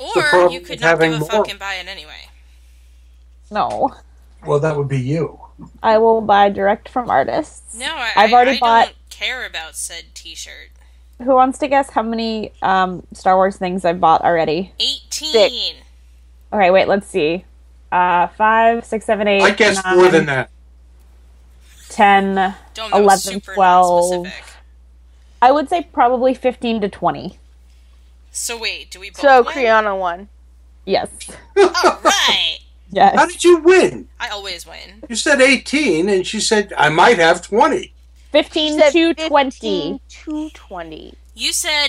[0.00, 2.28] Or you could not having give a more- fuck and buy it anyway.
[3.50, 3.94] No,
[4.46, 5.40] Well, that would be you.
[5.82, 7.74] I will buy direct from artists.
[7.78, 10.70] No, I, I've already I bought- don't care about said T-shirt.
[11.18, 14.72] Who wants to guess how many um, Star Wars things I've bought already?
[14.80, 15.76] Eighteen.
[16.52, 16.88] Okay, wait.
[16.88, 17.44] Let's see.
[17.92, 19.40] Uh, five, six, seven, eight.
[19.42, 20.50] I guess nine, more than that.
[21.88, 22.54] Ten.
[22.74, 24.26] Don't 11, super 12.
[25.40, 27.38] I would say probably fifteen to twenty.
[28.32, 29.54] So wait, do we both So win?
[29.54, 30.28] Kriana won.
[30.84, 31.08] Yes.
[31.56, 31.64] All
[32.02, 32.58] right.
[32.94, 33.14] Yes.
[33.16, 34.08] How did you win?
[34.20, 35.02] I always win.
[35.08, 37.92] You said 18, and she said, I might have 20.
[38.32, 40.00] 15 Said to 15 20.
[40.08, 41.14] to 20.
[41.34, 41.88] You said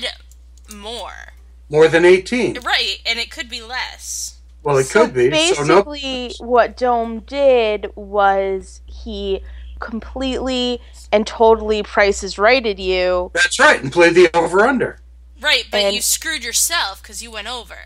[0.73, 1.33] more,
[1.69, 2.59] More than 18.
[2.61, 2.97] right?
[3.05, 4.37] And it could be less.
[4.63, 5.29] Well, it So could be.
[5.53, 5.83] So no.
[5.83, 9.41] basically, what Dome did was he
[9.79, 13.29] completely and totally prices righted you.
[13.33, 14.99] That's right, and played the over under.
[15.39, 17.77] Right, but And- you screwed yourself because you went over.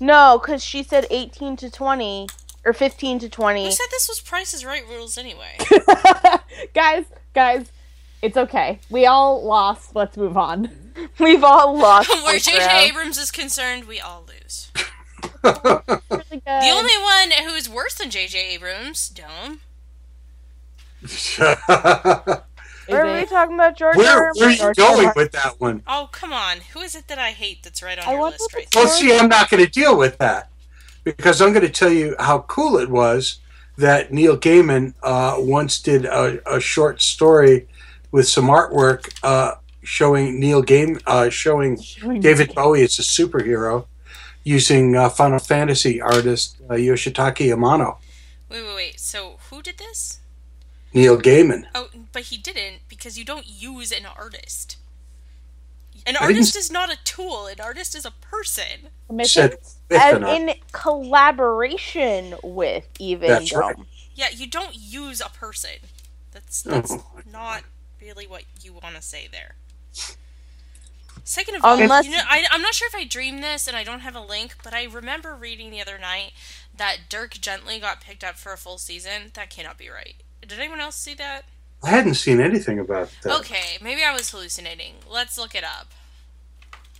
[0.00, 2.26] No, because she said 18 to 20
[2.64, 3.64] or 15 to 20.
[3.64, 5.58] Who said this was Price is Right rules anyway?
[6.74, 7.70] guys, guys,
[8.22, 8.80] it's okay.
[8.90, 9.94] We all lost.
[9.94, 10.70] Let's move on.
[11.18, 12.08] We've all lost.
[12.24, 12.88] Where this J.J.
[12.88, 14.70] Abrams is concerned, we all lose.
[15.42, 16.42] Really.
[16.44, 18.54] The only one who is worse than J.J.
[18.54, 19.60] Abrams, Dome.
[22.90, 24.26] Where are we talking about George where, R.
[24.26, 24.32] R.
[24.34, 25.06] where are you George going R.
[25.06, 25.12] R.
[25.16, 25.82] with that one?
[25.86, 26.58] Oh, come on.
[26.72, 28.84] Who is it that I hate that's right on I your list right it's there?
[28.84, 30.50] Well, see, I'm not going to deal with that
[31.04, 33.38] because I'm going to tell you how cool it was
[33.76, 37.68] that Neil Gaiman uh, once did a, a short story
[38.12, 41.78] with some artwork uh, showing Neil Gaiman, uh, showing
[42.20, 43.86] David Bowie as a superhero
[44.44, 47.96] using uh, Final Fantasy artist uh, Yoshitaka Amano.
[48.48, 49.00] Wait, wait, wait.
[49.00, 50.20] So, who did this?
[50.92, 51.64] Neil Gaiman.
[51.74, 54.76] Oh, but he didn't because you don't use an artist.
[56.06, 57.46] An I artist is not a tool.
[57.46, 58.88] An artist is a person.
[59.24, 59.58] Said
[59.90, 63.76] And in collaboration with even That's right.
[64.14, 65.76] Yeah, you don't use a person.
[66.32, 66.70] That's Oh.
[66.70, 66.94] that's
[67.30, 67.64] not
[68.00, 69.56] really what you want to say there.
[71.24, 73.76] Second of all, Unless- you know, I, I'm not sure if I dreamed this and
[73.76, 76.32] I don't have a link, but I remember reading the other night
[76.74, 79.30] that Dirk Gently got picked up for a full season.
[79.34, 80.14] That cannot be right.
[80.40, 81.44] Did anyone else see that?
[81.82, 83.38] I hadn't seen anything about that.
[83.40, 84.94] Okay, maybe I was hallucinating.
[85.10, 85.88] Let's look it up.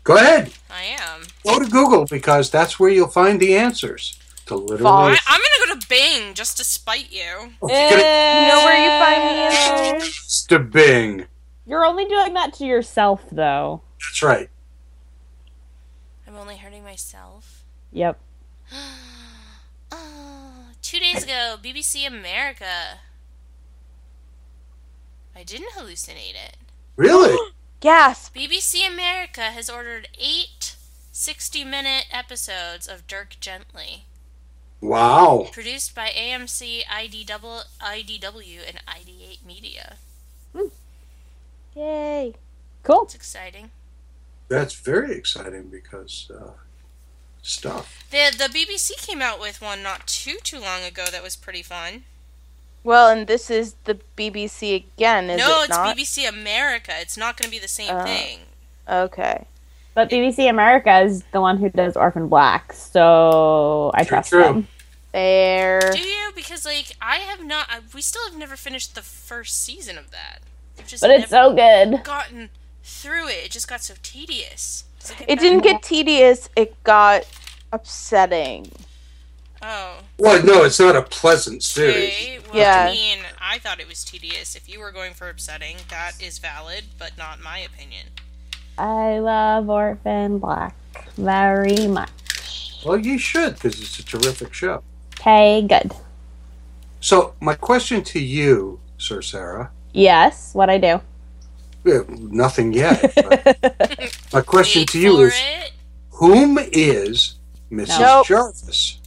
[0.05, 0.53] Go ahead.
[0.71, 1.23] I am.
[1.45, 5.13] Go to Google because that's where you'll find the answers to literally.
[5.13, 7.53] I, I'm gonna go to Bing just to spite you.
[7.63, 10.47] Oh, you're gonna- You know where you find the answers?
[10.49, 10.71] Mr.
[10.71, 11.27] Bing.
[11.67, 13.83] You're only doing that to yourself, though.
[14.01, 14.49] That's right.
[16.27, 17.65] I'm only hurting myself.
[17.93, 18.19] Yep.
[19.93, 23.01] Oh, two days ago, BBC America.
[25.35, 26.57] I didn't hallucinate it.
[26.97, 27.37] Really?
[27.81, 28.35] Gasp.
[28.35, 30.77] BBC America has ordered eight
[31.13, 34.05] 60 minute episodes of Dirk Gently,
[34.81, 35.49] Wow.
[35.53, 39.97] produced by AMC, IDW, IDW and Ideate Media.
[41.75, 42.35] Yay.
[42.83, 43.05] Cool.
[43.05, 43.71] It's exciting.
[44.49, 46.51] That's very exciting because uh,
[47.43, 48.05] stuff.
[48.11, 51.63] The the BBC came out with one not too too long ago that was pretty
[51.63, 52.05] fun.
[52.83, 55.97] Well, and this is the BBC again, is no, it it's not?
[55.97, 56.93] BBC America.
[56.99, 58.39] It's not going to be the same Uh, thing.
[58.89, 59.45] Okay.
[59.95, 64.43] But BBC America is the one who does Orphan Black, so I True, trust true.
[64.43, 64.69] them.
[65.13, 65.81] There.
[65.93, 66.31] Do you?
[66.35, 67.67] Because like I have not.
[67.69, 70.39] I, we still have never finished the first season of that.
[70.79, 72.05] We've just But it's never so good.
[72.05, 72.49] gotten
[72.85, 73.45] through it.
[73.47, 74.85] It just got so tedious.
[75.01, 75.41] Does get It better?
[75.41, 77.27] didn't get tedious, it got
[77.73, 78.71] upsetting.
[79.63, 79.99] Oh.
[80.19, 81.97] Well, no, it's not a pleasant series.
[82.15, 82.39] Okay.
[82.53, 82.87] Well, Yeah.
[82.91, 84.55] I mean, I thought it was tedious.
[84.57, 88.07] If you were going for upsetting, that is valid, but not my opinion.
[88.79, 90.75] I love Orphan Black
[91.17, 92.79] very much.
[92.85, 94.83] Well, you should because it's a terrific show.
[95.21, 95.93] Okay, good.
[97.01, 101.01] So, my question to you, Sir Sarah, Yes, what I do.
[101.85, 103.13] we nothing yet.
[103.17, 105.73] but my question Wait to you is it.
[106.13, 107.35] whom is
[107.73, 107.99] Mrs.
[108.01, 108.27] Nope.
[108.27, 108.99] Jarvis?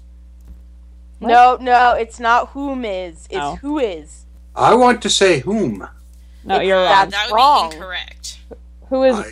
[1.24, 1.30] What?
[1.30, 3.28] No, no, it's not whom is.
[3.30, 3.56] It's Oh.
[3.62, 4.26] who is.
[4.56, 5.88] I want to say whom.
[6.44, 6.88] No, It's you're wrong.
[6.90, 7.70] That's that would wrong.
[7.70, 8.38] be incorrect.
[8.90, 9.16] Who is?
[9.16, 9.24] I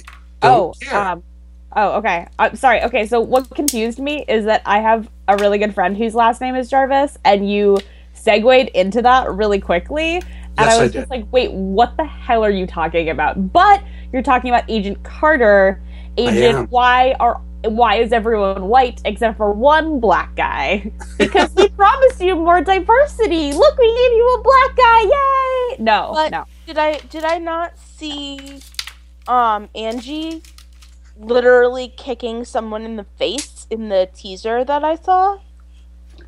[0.44, 1.00] oh, don't care.
[1.00, 1.24] um,
[1.76, 2.28] oh, okay.
[2.40, 2.82] I'm sorry.
[2.84, 6.42] Okay, so what confused me is that I have a really good friend whose last
[6.42, 7.78] name is Jarvis, and you
[8.14, 10.26] segued into that really quickly, and
[10.60, 11.00] Yes, I I was did.
[11.00, 15.02] just like, "Wait, what the hell are you talking about?" But you're talking about Agent
[15.04, 15.80] Carter.
[16.18, 20.92] Agent, why are why is everyone white except for one black guy?
[21.18, 23.54] Because we promised you more diversity.
[23.54, 25.02] Look, we gave you a black guy.
[25.04, 25.76] Yay!
[25.84, 26.46] No, But- no.
[26.66, 28.60] Did I did I not see
[29.28, 30.42] um Angie
[31.20, 35.38] literally kicking someone in the face in the teaser that I saw?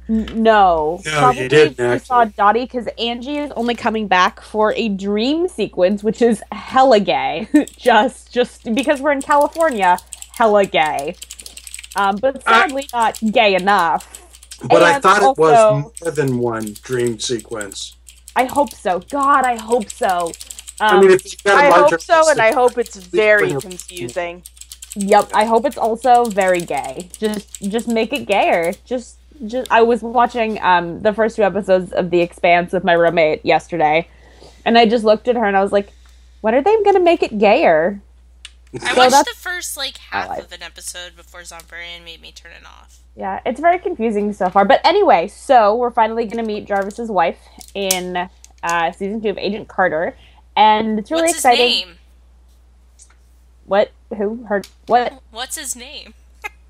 [0.09, 2.25] N- No, No, you probably didn't, we saw.
[2.25, 7.47] Dottie because Angie is only coming back for a dream sequence, which is hella gay.
[7.77, 9.97] just, just because we're in California,
[10.35, 11.15] hella gay.
[11.95, 14.21] Um, but I- sadly not gay enough.
[14.61, 17.97] But I And thought it was more than one dream sequence.
[18.35, 18.99] I hope so.
[18.99, 20.31] God, I hope so.
[20.89, 23.55] I Um, mean, if you've got a I hope so, and I hope it's very
[23.55, 24.43] confusing.
[24.95, 27.09] Yep, I hope it's also very gay.
[27.19, 28.73] Just just make it gayer.
[28.85, 29.17] Just
[29.47, 33.45] just I was watching um the first two episodes of The Expanse with my roommate
[33.45, 34.07] yesterday.
[34.65, 35.91] And I just looked at her and I was like,
[36.41, 38.01] when are they going to make it gayer?
[38.81, 42.65] I watched the first like half of an episode before Zombarian made me turn it
[42.65, 42.99] off.
[43.15, 44.65] Yeah, it's very confusing so far.
[44.65, 47.37] But anyway, so we're finally going to meet Jarvis's wife
[47.75, 48.29] in
[48.63, 50.15] uh, season 2 of Agent Carter.
[50.55, 51.69] And it's really What's exciting.
[51.69, 51.95] his name?
[53.65, 53.91] What?
[54.17, 54.43] Who?
[54.45, 54.61] Her?
[54.87, 55.21] What?
[55.31, 56.13] What's his name?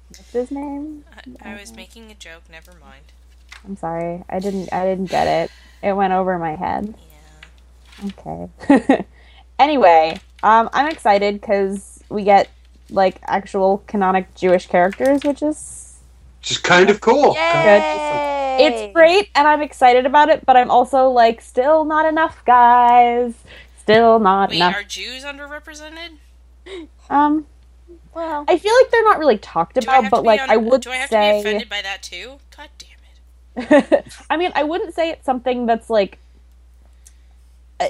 [0.10, 1.06] What's his name?
[1.42, 2.44] I, I was making a joke.
[2.52, 3.13] Never mind.
[3.66, 4.24] I'm sorry.
[4.30, 5.52] I didn't I didn't get it.
[5.82, 6.94] It went over my head.
[8.02, 8.12] Yeah.
[8.18, 9.06] Okay.
[9.60, 12.49] anyway, um, I'm excited because we get
[12.89, 15.99] like actual canonic Jewish characters, which is
[16.41, 17.34] Just kind of cool.
[17.36, 18.58] Yay!
[18.60, 20.45] it's great, and I'm excited about it.
[20.45, 23.34] But I'm also like, still not enough, guys.
[23.82, 24.76] Still not Wait, enough.
[24.76, 26.17] are Jews underrepresented?
[27.10, 27.45] Um,
[28.13, 30.91] Well, I feel like they're not really talked about, but like un- I would Do
[30.91, 31.39] I have say.
[31.39, 32.38] to be offended by that too?
[32.56, 34.06] God damn it!
[34.30, 36.19] I mean, I wouldn't say it's something that's like.
[37.80, 37.88] uh,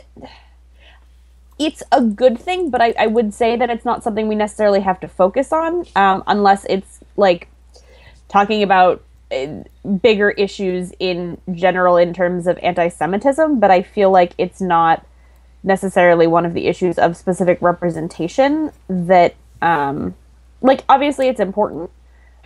[1.60, 4.82] It's a good thing, but I, I would say that it's not something we necessarily
[4.82, 7.48] have to focus on, um, unless it's like
[8.28, 9.64] talking about uh,
[10.02, 15.06] bigger issues in general in terms of anti Semitism, but I feel like it's not
[15.64, 20.16] necessarily one of the issues of specific representation that, um,
[20.62, 21.90] like, obviously it's important,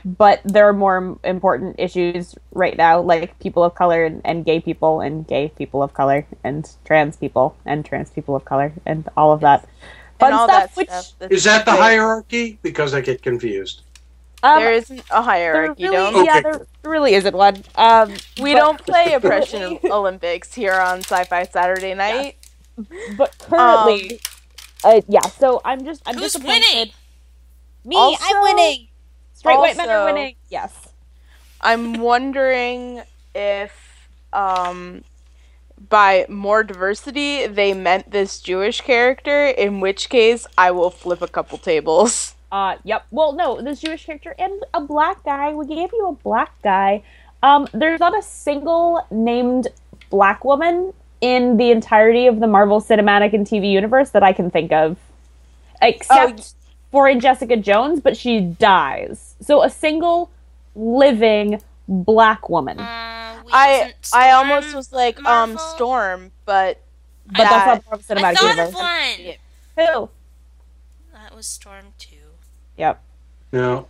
[0.06, 4.60] but there are more important issues right now, like people of color and, and gay
[4.60, 9.08] people and gay people of color and trans people and trans people of color and
[9.18, 9.68] all of that
[10.20, 10.64] fun and all stuff.
[10.70, 11.32] that which stuff.
[11.32, 12.60] Is that the hierarchy?
[12.62, 13.82] Because I get confused.
[14.44, 15.84] um, there isn't a hierarchy.
[15.84, 16.42] really, don't yeah, Okay.
[16.44, 17.64] there really isn't one.
[17.76, 22.38] Um, we but- don't play oppression Olympics here on Sci-Fi Saturday Night.
[23.18, 24.20] but currently,
[24.84, 25.22] uh, yeah.
[25.22, 26.64] So I'm just I'm Who's disappointed.
[26.72, 26.92] winning?
[27.84, 28.88] Me, Also- I'm winning.
[29.38, 30.36] Straight white men are winning.
[30.50, 30.90] Yes.
[31.62, 33.04] I'm wondering
[33.36, 35.04] if um
[35.90, 41.28] by more diversity they meant this Jewish character, in which case I will flip a
[41.28, 42.34] couple tables.
[42.52, 43.06] Uh, yep.
[43.12, 45.54] Well, no, this Jewish character and a black guy.
[45.54, 47.04] We gave you a black guy.
[47.44, 49.68] Um, there's not a single named
[50.10, 54.50] black woman in the entirety of the Marvel Cinematic and TV universe that I can
[54.50, 54.98] think of,
[55.82, 56.54] except
[56.92, 59.36] for in Jessica Jones, but she dies.
[59.42, 60.32] So a single
[60.76, 62.80] living black woman.
[62.80, 62.84] Uh,
[63.52, 66.82] I I almost was like um Storm, but
[67.28, 68.70] But that's that- not Marvel I Cinematic thought Universe.
[68.70, 69.36] of one.
[69.88, 70.10] Who?
[71.14, 72.16] That was Storm too.
[72.78, 73.02] Yep.
[73.54, 73.88] No.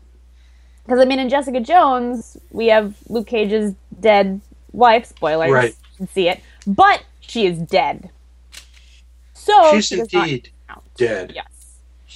[0.86, 4.39] Because I mean, in Jessica Jones, we have Luke Cage's dead
[4.71, 5.05] wife.
[5.07, 5.51] Spoilers.
[5.51, 5.76] Right.
[5.93, 8.09] You can see it, but she is dead.
[9.34, 10.49] So She's she indeed
[10.95, 11.32] dead.
[11.36, 11.57] Yes.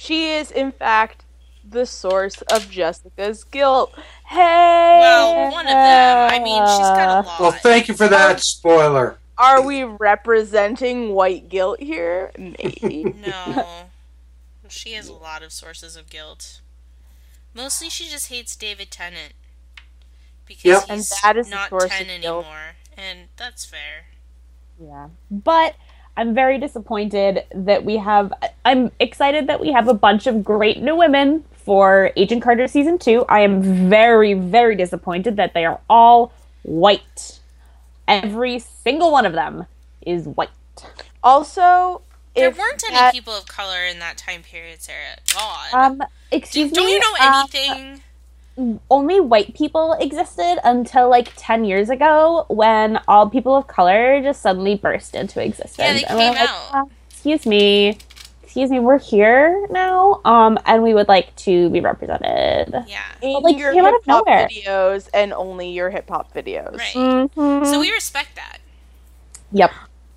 [0.02, 1.24] She is in fact
[1.64, 3.94] the source of Jessica's guilt.
[4.26, 6.30] Hey, Well, one of them.
[6.32, 7.40] I mean, she's got a lot.
[7.40, 9.18] Well, thank you for that spoiler.
[9.38, 12.32] are we representing white guilt here?
[12.36, 13.04] Maybe.
[13.26, 13.66] No.
[14.68, 16.60] She has a lot of sources of guilt.
[17.54, 19.34] Mostly she just hates David Tennant.
[20.46, 20.80] Because Yep.
[20.82, 22.76] he's And that is not source of 10 anymore.
[22.96, 24.06] And that's fair.
[24.82, 25.08] Yeah.
[25.30, 25.76] But
[26.16, 28.32] I'm very disappointed that we have.
[28.64, 32.98] I'm excited that we have a bunch of great new women for Agent Carter season
[32.98, 33.24] two.
[33.28, 36.32] I am very, very disappointed that they are all
[36.62, 37.40] white.
[38.06, 39.66] Every single one of them
[40.02, 40.50] is white.
[41.22, 42.02] also,
[42.34, 45.16] There weren't any that- people of color in that time period, Sarah.
[45.32, 45.72] God.
[45.72, 48.01] Um, excuse Do, don't you know uh, anything?
[48.90, 54.42] Only white people existed until like 10 years ago when all people of color just
[54.42, 55.78] suddenly burst into existence.
[55.78, 56.74] Yeah, they And we're came like, out.
[56.74, 57.98] "Uh, excuse me.
[58.42, 60.20] Excuse me, we're here now.
[60.26, 62.84] Um, and we would like to be represented.
[62.86, 63.00] yeah.
[63.22, 64.46] in like, your came out hip of hop nowhere.
[64.48, 66.76] videos and only your hip hop videos.
[66.76, 66.94] Right.
[66.94, 67.64] Mhm.
[67.66, 68.58] So we respect that.
[69.52, 69.70] Yep.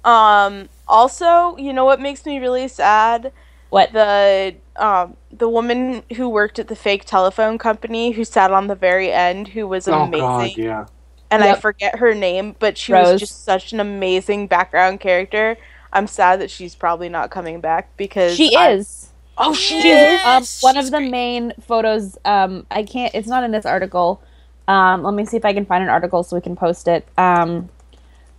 [0.04, 0.68] Um.
[0.88, 3.32] Also, you know what makes me really sad?
[3.70, 3.94] What?
[3.94, 8.76] The um, the woman who worked at the fake telephone company who sat on the
[8.76, 10.86] very end, who was Oh amazing, God, yeah.
[11.32, 13.14] and I forget her name, but she Rose.
[13.14, 15.58] was just such an amazing background character.
[15.94, 19.12] I'm sad that she's probably not coming back because She I- is.
[19.38, 20.22] Oh, she She's is.
[20.26, 22.18] um, one of the main photos.
[22.24, 23.14] Um, I can't.
[23.14, 24.22] It's not in this article.
[24.70, 27.06] Um, let me see if I can find an article so we can post it.
[27.18, 27.68] Um,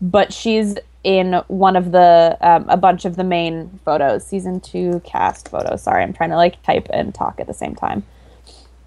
[0.00, 0.76] but she's
[1.06, 5.82] in one of the um, a bunch of the main photos, season two cast photos.
[5.84, 8.02] Sorry, I'm trying to like type and talk at the same time.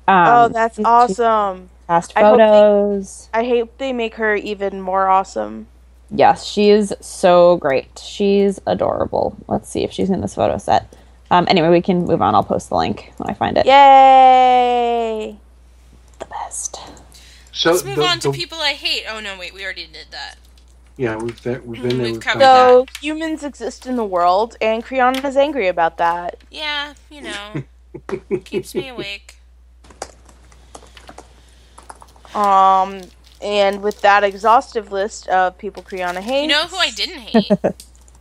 [0.06, 1.70] Um, Oh, that's awesome.
[1.88, 3.30] Cast I hope they- photos.
[3.34, 5.68] I hope they make her even more awesome.
[6.12, 7.98] Yes, she is so great.
[8.04, 9.38] She's adorable.
[9.48, 10.94] Let's see if she's in this photo set.
[11.32, 12.36] Um, anyway, we can move on.
[12.36, 13.66] I'll post the link when I find it.
[13.66, 15.38] Yay!
[16.20, 16.80] The best.
[17.54, 19.04] So Let's move the- on to the- people I hate.
[19.10, 20.36] Oh no, wait, we already did that.
[21.00, 22.08] Yeah, we've been, we've been there.
[22.08, 25.98] We've we've covered done So humans exist in the world, and Kriana is angry about
[25.98, 26.44] that.
[26.52, 27.64] Yeah, you know,
[28.44, 29.38] keeps me awake.
[32.36, 33.02] Um,
[33.42, 37.48] and with that exhaustive list of people Kriana hates, You know who I didn't hate?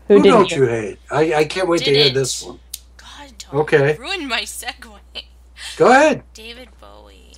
[0.07, 0.99] Who, Who didn't don't you hate?
[1.11, 2.61] I, I can't wait to hear this one.
[2.97, 3.97] God, don't Okay.
[3.99, 5.01] ruin my segue.
[5.77, 6.23] Go ahead.
[6.33, 7.35] David Bowie.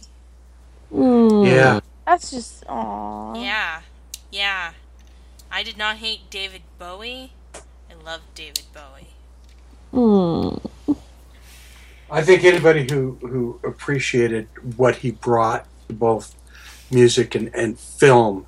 [0.93, 1.45] Hmm.
[1.47, 1.80] Yeah.
[2.07, 3.34] That's just aw.
[3.34, 3.80] Yeah,
[4.30, 4.72] yeah.
[5.51, 7.32] I did not hate David Bowie.
[7.55, 9.09] I love David Bowie.
[9.92, 10.94] Hmm.
[12.11, 16.34] I think anybody who, who appreciated what he brought to both
[16.90, 18.46] music and, and film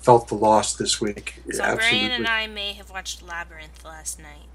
[0.00, 1.40] felt the loss this week.
[1.50, 1.98] So Absolutely.
[1.98, 4.46] Brian and I may have watched Labyrinth last night.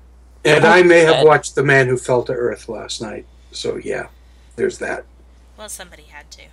[0.45, 3.25] And I may have watched The Man Who Fell to Earth last night.
[3.51, 4.07] So yeah,
[4.55, 5.05] there's that.
[5.57, 6.43] Well, somebody had to.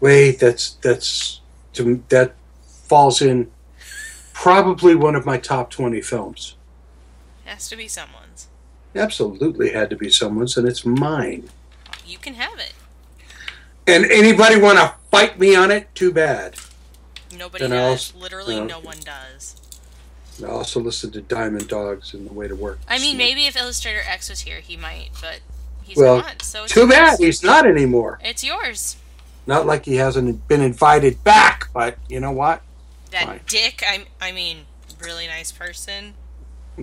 [0.00, 1.40] Wait, that's that's
[1.74, 2.34] to, that
[2.66, 3.50] falls in
[4.34, 6.56] probably one of my top twenty films.
[7.46, 8.48] Has to be someone's.
[8.94, 11.48] Absolutely had to be someone's, and it's mine.
[12.04, 12.74] You can have it.
[13.86, 15.88] And anybody want to fight me on it?
[15.94, 16.56] Too bad.
[17.36, 18.14] Nobody does.
[18.14, 19.56] Literally, uh, no one does.
[20.42, 22.80] I also listened to Diamond Dogs and The Way to Work.
[22.88, 25.40] I mean, maybe if Illustrator X was here, he might, but
[25.82, 26.42] he's Well, not.
[26.42, 26.90] So Too yours.
[26.90, 28.18] bad he's not anymore.
[28.22, 28.96] It's yours.
[29.46, 32.62] Not like he hasn't been invited back, but you know what?
[33.14, 33.40] That Fine.
[33.46, 33.82] dick.
[33.86, 34.06] I.
[34.20, 34.66] I mean,
[35.00, 36.14] really nice person.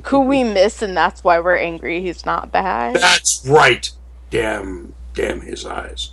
[0.05, 2.95] Who we miss, and that's why we're angry he's not bad.
[2.95, 3.91] That's right.
[4.29, 6.11] Damn, damn his eyes.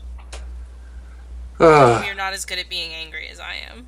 [1.60, 3.86] Uh, You're not as good at being angry as I am.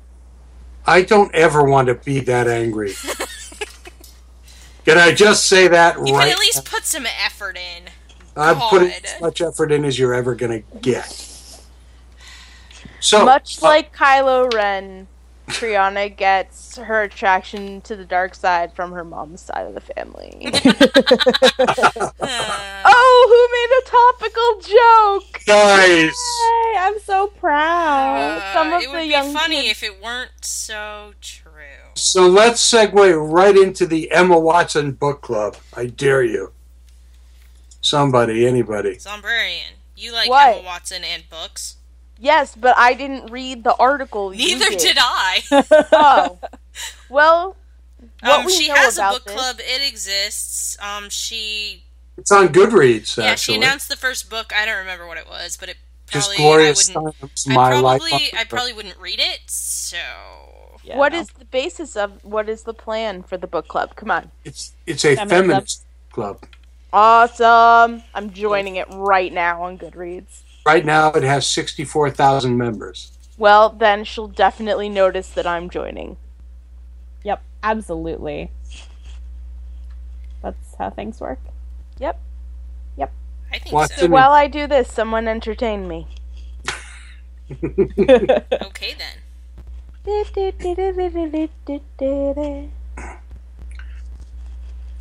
[0.85, 2.93] I don't ever want to be that angry.
[4.85, 6.23] Can I just say that You right?
[6.23, 7.83] can at least put some effort in.
[8.35, 11.27] I'm putting as much effort in as you're ever going to get.
[12.99, 15.07] So Much uh, like Kylo Ren,
[15.47, 20.51] Kriana gets her attraction to the dark side from her mom's side of the family.
[22.93, 25.41] Oh, who made a topical joke?
[25.47, 26.41] Nice.
[26.43, 28.39] Hey, I'm so proud.
[28.41, 31.51] uh, some of it the would be young funny kids- if it weren't so true.
[31.95, 35.57] so let's segue right into the Emma Watson book club.
[35.75, 36.51] I dare you.
[37.81, 38.95] Somebody, anybody.
[38.95, 40.55] Zombrarian, you like What?
[40.57, 41.75] Emma Watson and books?
[42.21, 44.29] Yes, but I didn't read the article.
[44.29, 45.41] Neither did I.
[45.91, 46.39] Oh,
[47.09, 47.57] well,
[48.21, 49.55] what um, we she know has a book this- club.
[49.59, 50.77] It exists.
[50.79, 51.83] Um, she
[52.17, 54.53] It's on Goodreads, yeah, she announced the first book.
[54.55, 55.77] I don't remember what it was, but it
[56.09, 57.19] Just probably glorious I wouldn't.
[57.19, 57.99] times, I my life.
[58.01, 59.39] probably I probably wouldn't read it.
[59.47, 59.97] So
[60.83, 61.19] Yeah, What no.
[61.21, 63.95] is the basis of what is the plan for the book club?
[63.95, 64.29] Come on.
[64.45, 66.37] It's it's a Feminist feminist club.
[66.93, 68.03] Awesome.
[68.13, 70.43] I'm joining it right now on Goodreads.
[70.65, 73.11] Right now, it has sixty-four thousand members.
[73.37, 76.17] Well, then she'll definitely notice that I'm joining.
[77.23, 78.51] Yep, absolutely.
[80.43, 81.39] That's how things work.
[81.99, 82.19] Yep.
[82.97, 83.11] Yep.
[83.51, 84.07] I think Watson so.
[84.07, 86.07] While I do this, someone entertain me.
[87.61, 89.17] Okay then.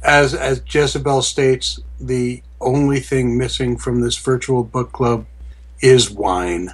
[0.02, 5.26] As as Jezebel states, the only thing missing from this virtual book club
[5.80, 6.72] is wine.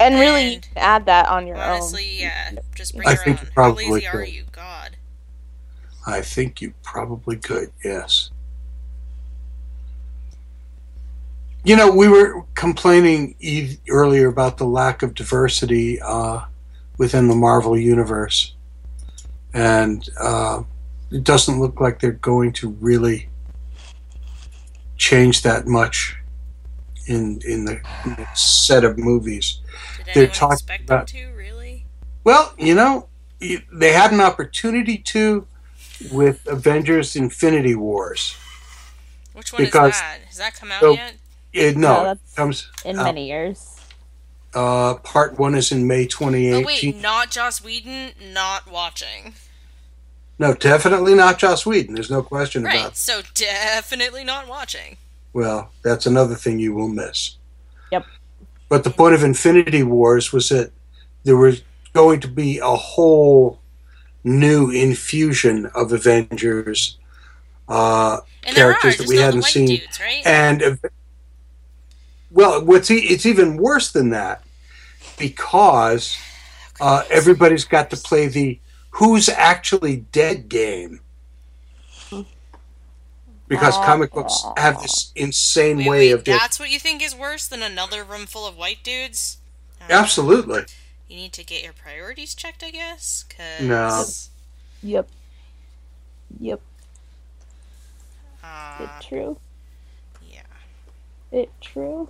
[0.00, 1.62] And really, you can add that on your own.
[1.62, 2.52] Honestly, yeah.
[2.74, 3.44] Just bring I your think own.
[3.44, 4.28] you How probably lazy are could.
[4.28, 4.96] you, God?
[6.06, 8.30] I think you probably could, yes.
[11.64, 16.40] You know, we were complaining e- earlier about the lack of diversity uh,
[16.98, 18.54] within the Marvel universe,
[19.54, 20.64] and uh,
[21.12, 23.28] it doesn't look like they're going to really
[24.96, 26.16] change that much
[27.06, 29.60] in in the, in the set of movies.
[29.98, 31.36] Did They're anyone talking expect about- them to?
[31.36, 31.86] Really?
[32.24, 33.08] Well, you know,
[33.40, 35.46] they had an opportunity to
[36.10, 38.36] with Avengers Infinity Wars.
[39.32, 40.18] Which one Because- is that?
[40.28, 41.14] Has that come out So- yet?
[41.52, 42.70] It, No, no, it comes.
[42.84, 43.04] in out.
[43.04, 43.76] many years.
[44.54, 46.64] Uh, part one is in May Oh 2018.
[46.64, 49.34] wait, not Joss Whedon, not watching.
[50.38, 51.94] No, definitely not Joss Whedon.
[51.94, 52.96] There's no question Right, about.
[52.96, 54.96] so definitely not watching.
[55.32, 57.36] Well, that's another thing you will miss.
[57.90, 58.06] Yep.
[58.68, 60.72] But the point of Infinity Wars was that
[61.24, 61.62] there was
[61.92, 63.60] going to be a whole
[64.24, 66.98] new infusion of Avengers
[67.68, 70.26] uh, And there are characters that we hadn't white seen, dudes, right?
[70.26, 70.78] and
[72.30, 74.42] well, what's e- it's even worse than that
[75.18, 76.16] because
[76.80, 78.58] uh, everybody's got to play the
[78.90, 81.00] who's actually dead game.
[83.52, 87.02] Because comic books have this insane wait, way wait, of doing that's what you think
[87.02, 89.38] is worse than another room full of white dudes?
[89.90, 90.62] Absolutely.
[91.08, 93.24] You need to get your priorities checked, I guess.
[93.28, 94.04] Cause, No.
[94.82, 95.08] Yep.
[96.40, 96.60] Yep.
[98.42, 99.36] Uh, It true.
[100.22, 100.42] yeah,
[101.30, 102.08] It true.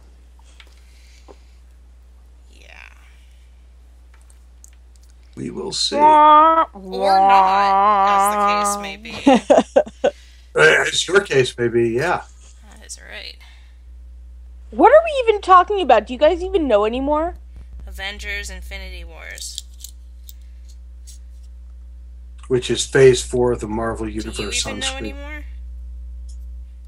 [2.52, 2.88] yeah.
[5.34, 5.96] We will see.
[5.96, 10.12] Or not, as the case may be.
[10.54, 12.22] Uh, As your case may be, yeah.
[12.70, 13.36] that is right.
[14.70, 16.06] What are we even talking about?
[16.06, 17.34] Do you guys even know anymore?
[17.86, 19.62] Avengers Infinity Wars.
[22.48, 25.04] Which is phase four of the Marvel Universe Do you Universe even know screen.
[25.14, 25.44] anymore?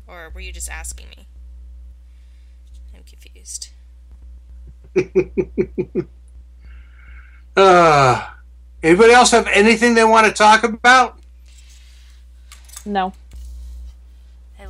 [0.07, 1.27] Or were you just asking me?
[2.95, 3.69] I'm confused.
[7.57, 8.27] Uh,
[8.83, 11.21] anybody else have anything they want to talk about?
[12.85, 13.13] No.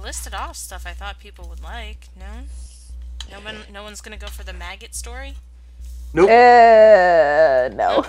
[0.04, 2.08] I listed off stuff I thought people would like.
[2.14, 2.42] No?
[3.32, 5.36] No one no one's gonna go for the maggot story?
[6.12, 6.28] Nope.
[6.28, 8.04] Uh, no.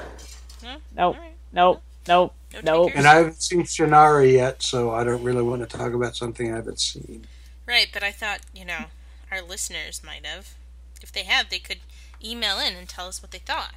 [0.61, 0.75] No?
[0.93, 1.15] Nope.
[1.15, 1.31] Alright.
[1.53, 1.81] Nope.
[2.05, 2.33] Nope.
[2.53, 2.91] No Nope.
[2.95, 6.51] And I haven't seen Shannara yet, so I don't really want to talk about something
[6.51, 7.27] I haven't seen.
[7.65, 8.85] Right, but I thought, you know,
[9.31, 10.53] our listeners might have.
[11.01, 11.79] If they have, they could
[12.23, 13.73] email in and tell us what they thought.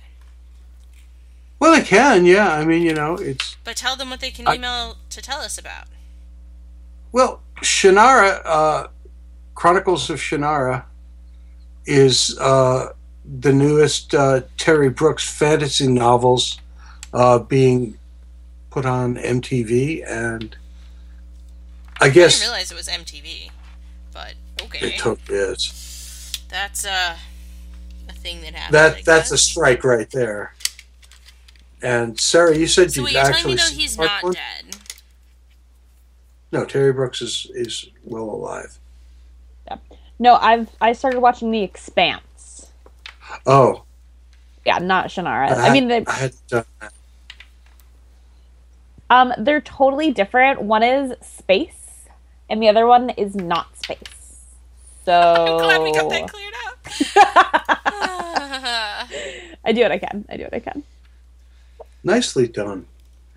[1.60, 2.52] Well, they can, yeah.
[2.52, 5.38] I mean, you know, it's But tell them what they can I- email to tell
[5.38, 5.86] us about.
[7.12, 8.86] Well, Shannara, uh,
[9.54, 10.84] Chronicles of Shannara,
[11.86, 12.92] is uh,
[13.40, 16.60] the newest uh, Terry Brooks fantasy novels
[17.12, 17.98] uh, being
[18.70, 20.56] put on MTV, and
[22.00, 23.50] I I guess didn't realize it was MTV.
[24.12, 24.88] But okay.
[24.88, 26.42] it totally is.
[26.48, 27.16] That's uh,
[28.08, 28.72] a thing that happens.
[28.72, 30.54] That I that's a strike right there.
[31.82, 34.32] And Sarah, you said So you wait, you're telling me though he's not one?
[34.32, 34.67] dead?
[36.52, 38.78] No, Terry Brooks is is well alive.
[40.20, 42.72] No, I've I started watching The Expanse.
[43.46, 43.84] Oh,
[44.66, 45.56] Yeah, not Shannara.
[45.56, 46.92] I mean, they, I had done that.
[49.10, 50.62] um, they're totally different.
[50.62, 52.08] One is space,
[52.50, 54.46] and the other one is not space.
[55.04, 55.12] So
[55.46, 56.78] I'm glad we got that cleared up.
[59.64, 60.24] I do what I can.
[60.28, 60.82] I do what I can.
[62.02, 62.86] nicely done.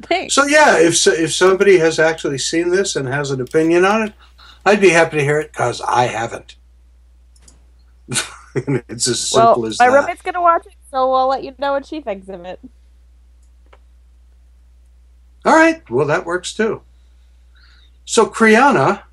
[0.01, 0.33] Thanks.
[0.33, 4.13] So yeah, if if somebody has actually seen this and has an opinion on it,
[4.65, 6.55] I'd be happy to hear it because I haven't.
[8.55, 9.95] it's as simple well, as my that.
[9.95, 12.59] roommate's gonna watch it, so I'll let you know what she thinks of it.
[15.45, 16.81] All right, well that works too.
[18.05, 19.03] So Kriana,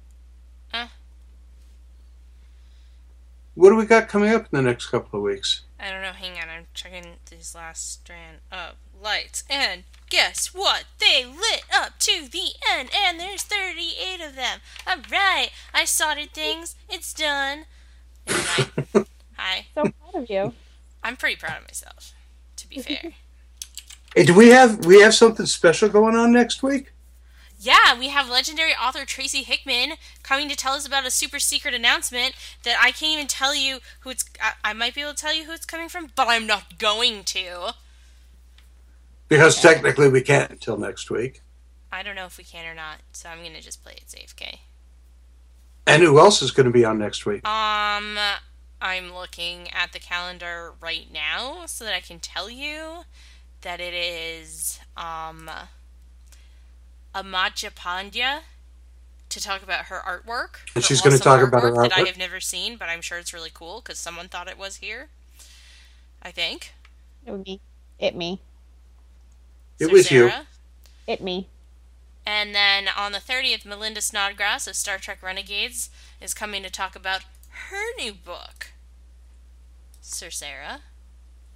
[3.59, 5.63] what do we got coming up in the next couple of weeks?
[5.81, 6.13] I don't know.
[6.13, 6.49] Hang on.
[6.49, 9.43] I'm checking these last strand of lights.
[9.51, 10.85] And guess what?
[11.01, 14.61] They lit up to the end, and there's 38 of them.
[14.87, 15.51] All right.
[15.75, 16.77] I sorted things.
[16.89, 17.65] It's done.
[18.29, 18.47] Anyway,
[19.37, 19.67] hi.
[19.75, 20.55] So proud of you.
[21.03, 22.13] I'm pretty proud of myself.
[22.57, 23.13] To be fair.
[24.15, 26.93] Hey, do we have we have something special going on next week?
[27.61, 31.75] Yeah, we have legendary author Tracy Hickman coming to tell us about a super secret
[31.75, 34.25] announcement that I can't even tell you who it's.
[34.41, 36.79] I, I might be able to tell you who it's coming from, but I'm not
[36.79, 37.75] going to.
[39.27, 41.43] Because technically we can't until next week.
[41.91, 44.35] I don't know if we can or not, so I'm gonna just play it safe,
[44.39, 44.61] okay?
[45.87, 47.47] And who else is going to be on next week?
[47.49, 48.19] Um,
[48.81, 53.05] I'm looking at the calendar right now so that I can tell you
[53.63, 55.51] that it is um
[57.23, 58.41] Amaja Pandya
[59.29, 60.57] to talk about her artwork.
[60.75, 63.35] And she's gonna talk about her that I have never seen, but I'm sure it's
[63.35, 65.09] really cool because someone thought it was here.
[66.23, 66.73] I think.
[67.27, 67.61] It would be
[67.99, 68.41] It me.
[69.79, 70.31] It was you.
[71.07, 71.49] It me.
[72.27, 75.89] And then on the 30th, Melinda Snodgrass of Star Trek Renegades
[76.21, 77.23] is coming to talk about
[77.71, 78.73] her new book.
[80.01, 80.81] Sir Sarah.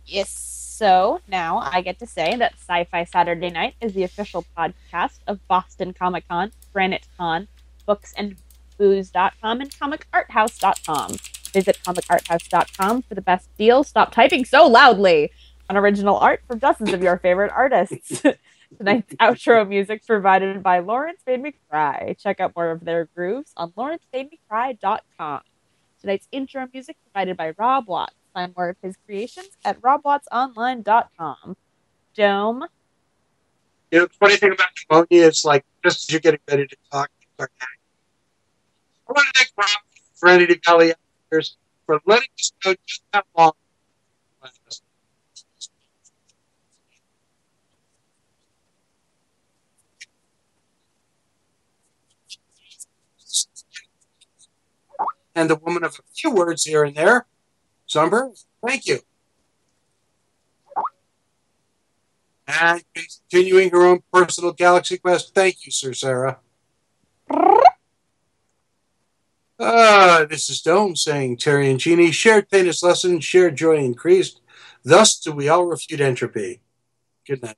[0.06, 0.51] Yes.
[0.72, 5.18] So now I get to say that Sci Fi Saturday Night is the official podcast
[5.26, 7.46] of Boston Comic Con, Granite Con,
[7.84, 8.36] Books and
[8.78, 11.16] booze.com, and comicarthouse.com.
[11.52, 13.88] Visit comicarthouse.com for the best deals.
[13.88, 15.30] Stop typing so loudly
[15.68, 18.22] on original art from dozens of your favorite artists.
[18.78, 22.16] Tonight's outro music provided by Lawrence Made Me Cry.
[22.18, 25.42] Check out more of their grooves on lawrencemademecry.com.
[26.00, 28.14] Tonight's intro music provided by Rob Watts.
[28.35, 31.57] Find more of his creations at robwattsonline.com.
[32.14, 32.64] Dome.
[33.91, 36.76] You know, the funny thing about pneumonia is like just as you're getting ready to
[36.91, 37.76] talk, you start hacking.
[39.09, 41.57] I want to thank Rob Valley Outfitters
[41.87, 43.53] for letting us know just how long.
[55.35, 57.26] And the woman of a few words here and there,
[57.93, 58.32] Zumber,
[58.66, 59.01] thank you.
[62.47, 65.34] And continuing her own personal galaxy quest.
[65.34, 66.38] Thank you, Sir Sarah.
[69.61, 74.40] Ah, this is Dome saying Terry and Jeannie shared pain is lessened, shared joy increased.
[74.82, 76.61] Thus do we all refute entropy.
[77.26, 77.57] Good night.